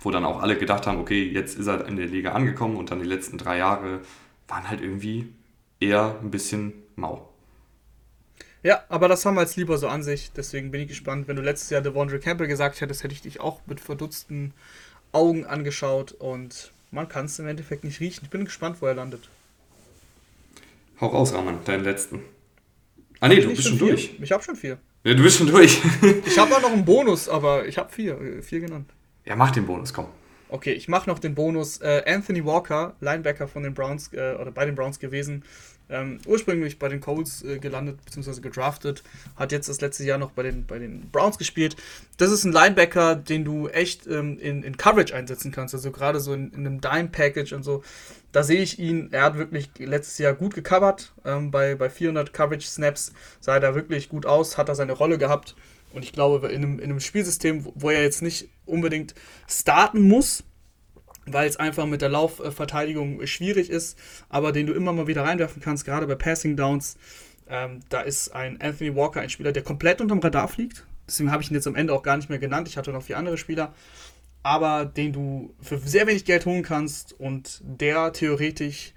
[0.00, 2.92] wo dann auch alle gedacht haben, okay, jetzt ist er in der Liga angekommen und
[2.92, 4.00] dann die letzten drei Jahre
[4.46, 5.28] waren halt irgendwie
[5.80, 7.29] eher ein bisschen mau.
[8.62, 10.32] Ja, aber das haben wir jetzt lieber so an sich.
[10.36, 11.28] Deswegen bin ich gespannt.
[11.28, 14.52] Wenn du letztes Jahr Devondre Campbell gesagt hättest, hätte ich dich auch mit verdutzten
[15.12, 16.12] Augen angeschaut.
[16.12, 18.24] Und man kann es im Endeffekt nicht riechen.
[18.24, 19.28] Ich bin gespannt, wo er landet.
[21.00, 22.20] Hau raus, Rahman, deinen letzten.
[23.20, 23.88] Ah nee, du bist schon vier?
[23.88, 24.14] durch.
[24.20, 24.78] Ich habe schon vier.
[25.04, 25.80] Ja, du bist schon durch.
[26.26, 28.90] ich habe auch noch einen Bonus, aber ich habe vier, äh, vier genannt.
[29.24, 30.06] Ja, mach den Bonus, komm.
[30.50, 31.80] Okay, ich mache noch den Bonus.
[31.80, 35.44] Äh, Anthony Walker, Linebacker von den Browns äh, oder bei den Browns gewesen,
[35.90, 38.40] ähm, ursprünglich bei den Colts äh, gelandet bzw.
[38.40, 39.02] gedraftet,
[39.36, 41.76] hat jetzt das letzte Jahr noch bei den, bei den Browns gespielt.
[42.16, 46.20] Das ist ein Linebacker, den du echt ähm, in, in Coverage einsetzen kannst, also gerade
[46.20, 47.82] so in, in einem Dime-Package und so.
[48.32, 51.12] Da sehe ich ihn, er hat wirklich letztes Jahr gut gecovert.
[51.24, 55.18] Ähm, bei, bei 400 Coverage-Snaps sah er da wirklich gut aus, hat er seine Rolle
[55.18, 55.56] gehabt.
[55.92, 59.14] Und ich glaube, in einem, in einem Spielsystem, wo er jetzt nicht unbedingt
[59.48, 60.44] starten muss,
[61.32, 65.62] weil es einfach mit der Laufverteidigung schwierig ist, aber den du immer mal wieder reinwerfen
[65.62, 66.96] kannst, gerade bei Passing Downs.
[67.48, 70.86] Ähm, da ist ein Anthony Walker ein Spieler, der komplett unterm Radar fliegt.
[71.06, 72.68] Deswegen habe ich ihn jetzt am Ende auch gar nicht mehr genannt.
[72.68, 73.74] Ich hatte noch vier andere Spieler.
[74.42, 78.94] Aber den du für sehr wenig Geld holen kannst und der theoretisch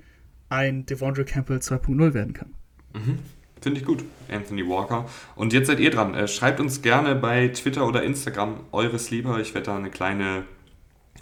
[0.50, 2.54] ein Devondre Campbell 2.0 werden kann.
[2.94, 3.20] Mhm.
[3.60, 5.10] Finde ich gut, Anthony Walker.
[5.36, 6.14] Und jetzt seid ihr dran.
[6.14, 9.40] Äh, schreibt uns gerne bei Twitter oder Instagram eure Sleeper.
[9.40, 10.44] Ich werde da eine kleine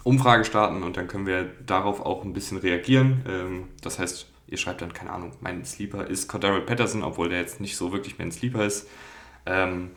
[0.04, 3.24] Umfrage starten und dann können wir darauf auch ein bisschen reagieren.
[3.28, 7.40] Ähm, das heißt, ihr schreibt dann, keine Ahnung, mein Sleeper ist Cordero Patterson, obwohl der
[7.40, 8.88] jetzt nicht so wirklich mein Sleeper ist.
[9.46, 9.90] Ähm,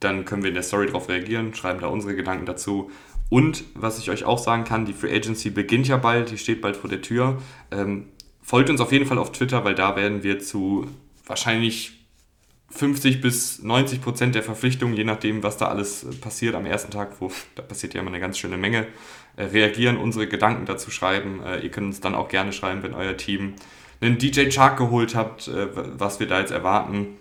[0.00, 2.90] dann können wir in der Story darauf reagieren, schreiben da unsere Gedanken dazu.
[3.30, 6.60] Und was ich euch auch sagen kann, die Free Agency beginnt ja bald, die steht
[6.60, 7.42] bald vor der Tür.
[7.70, 8.06] Ähm,
[8.40, 10.86] folgt uns auf jeden Fall auf Twitter, weil da werden wir zu
[11.26, 11.98] wahrscheinlich
[12.70, 17.20] 50 bis 90 Prozent der Verpflichtungen, je nachdem, was da alles passiert am ersten Tag,
[17.20, 18.86] wo da passiert ja immer eine ganz schöne Menge,
[19.44, 21.42] reagieren, unsere Gedanken dazu schreiben.
[21.44, 23.54] Äh, ihr könnt uns dann auch gerne schreiben, wenn euer Team
[24.00, 25.68] einen DJ Chark geholt habt, äh,
[25.98, 27.16] was wir da jetzt erwarten.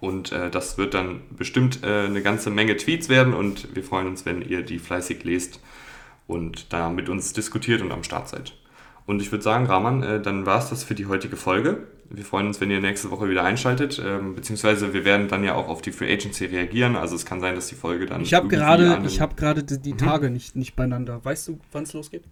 [0.00, 4.08] Und äh, das wird dann bestimmt äh, eine ganze Menge Tweets werden und wir freuen
[4.08, 5.60] uns, wenn ihr die fleißig lest
[6.26, 8.54] und da mit uns diskutiert und am Start seid.
[9.06, 11.86] Und ich würde sagen, Rahman, äh, dann war es das für die heutige Folge.
[12.08, 15.54] Wir freuen uns, wenn ihr nächste Woche wieder einschaltet, ähm, beziehungsweise wir werden dann ja
[15.54, 16.94] auch auf die Free Agency reagieren.
[16.94, 18.20] Also es kann sein, dass die Folge dann.
[18.20, 19.98] Ich habe gerade, ich habe gerade die, die mhm.
[19.98, 21.24] Tage nicht, nicht beieinander.
[21.24, 22.24] Weißt du, wann es losgeht?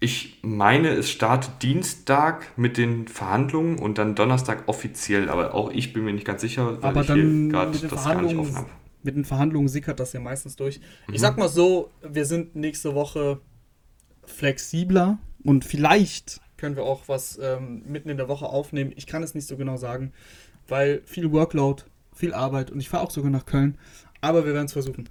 [0.00, 5.92] Ich meine, es startet Dienstag mit den Verhandlungen und dann Donnerstag offiziell, aber auch ich
[5.92, 8.68] bin mir nicht ganz sicher, weil aber ich hier gerade das gar nicht offen habe.
[9.02, 10.80] Mit den Verhandlungen sickert das ja meistens durch.
[11.08, 11.14] Mhm.
[11.14, 13.40] Ich sag mal so, wir sind nächste Woche
[14.26, 18.92] flexibler und vielleicht können wir auch was ähm, mitten in der Woche aufnehmen.
[18.96, 20.12] Ich kann es nicht so genau sagen,
[20.68, 21.82] weil viel Workload,
[22.14, 23.76] viel Arbeit und ich fahre auch sogar nach Köln.
[24.20, 25.08] Aber wir werden es versuchen.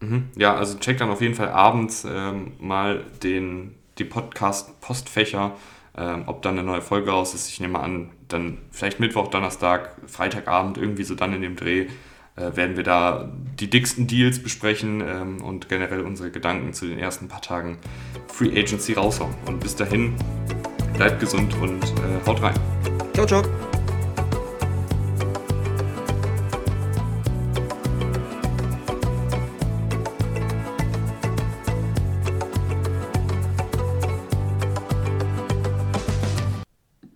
[0.00, 0.28] Mhm.
[0.36, 5.54] Ja, also check dann auf jeden Fall abends ähm, mal den, die Podcast-Postfächer,
[5.96, 7.48] ähm, ob dann eine neue Folge raus ist.
[7.48, 11.86] Ich nehme an, dann vielleicht Mittwoch, Donnerstag, Freitagabend, irgendwie so dann in dem Dreh
[12.38, 16.98] äh, werden wir da die dicksten Deals besprechen ähm, und generell unsere Gedanken zu den
[16.98, 17.78] ersten paar Tagen
[18.28, 19.34] Free Agency raushauen.
[19.46, 20.14] Und bis dahin,
[20.96, 22.54] bleibt gesund und äh, haut rein.
[23.14, 23.42] Ciao, ciao.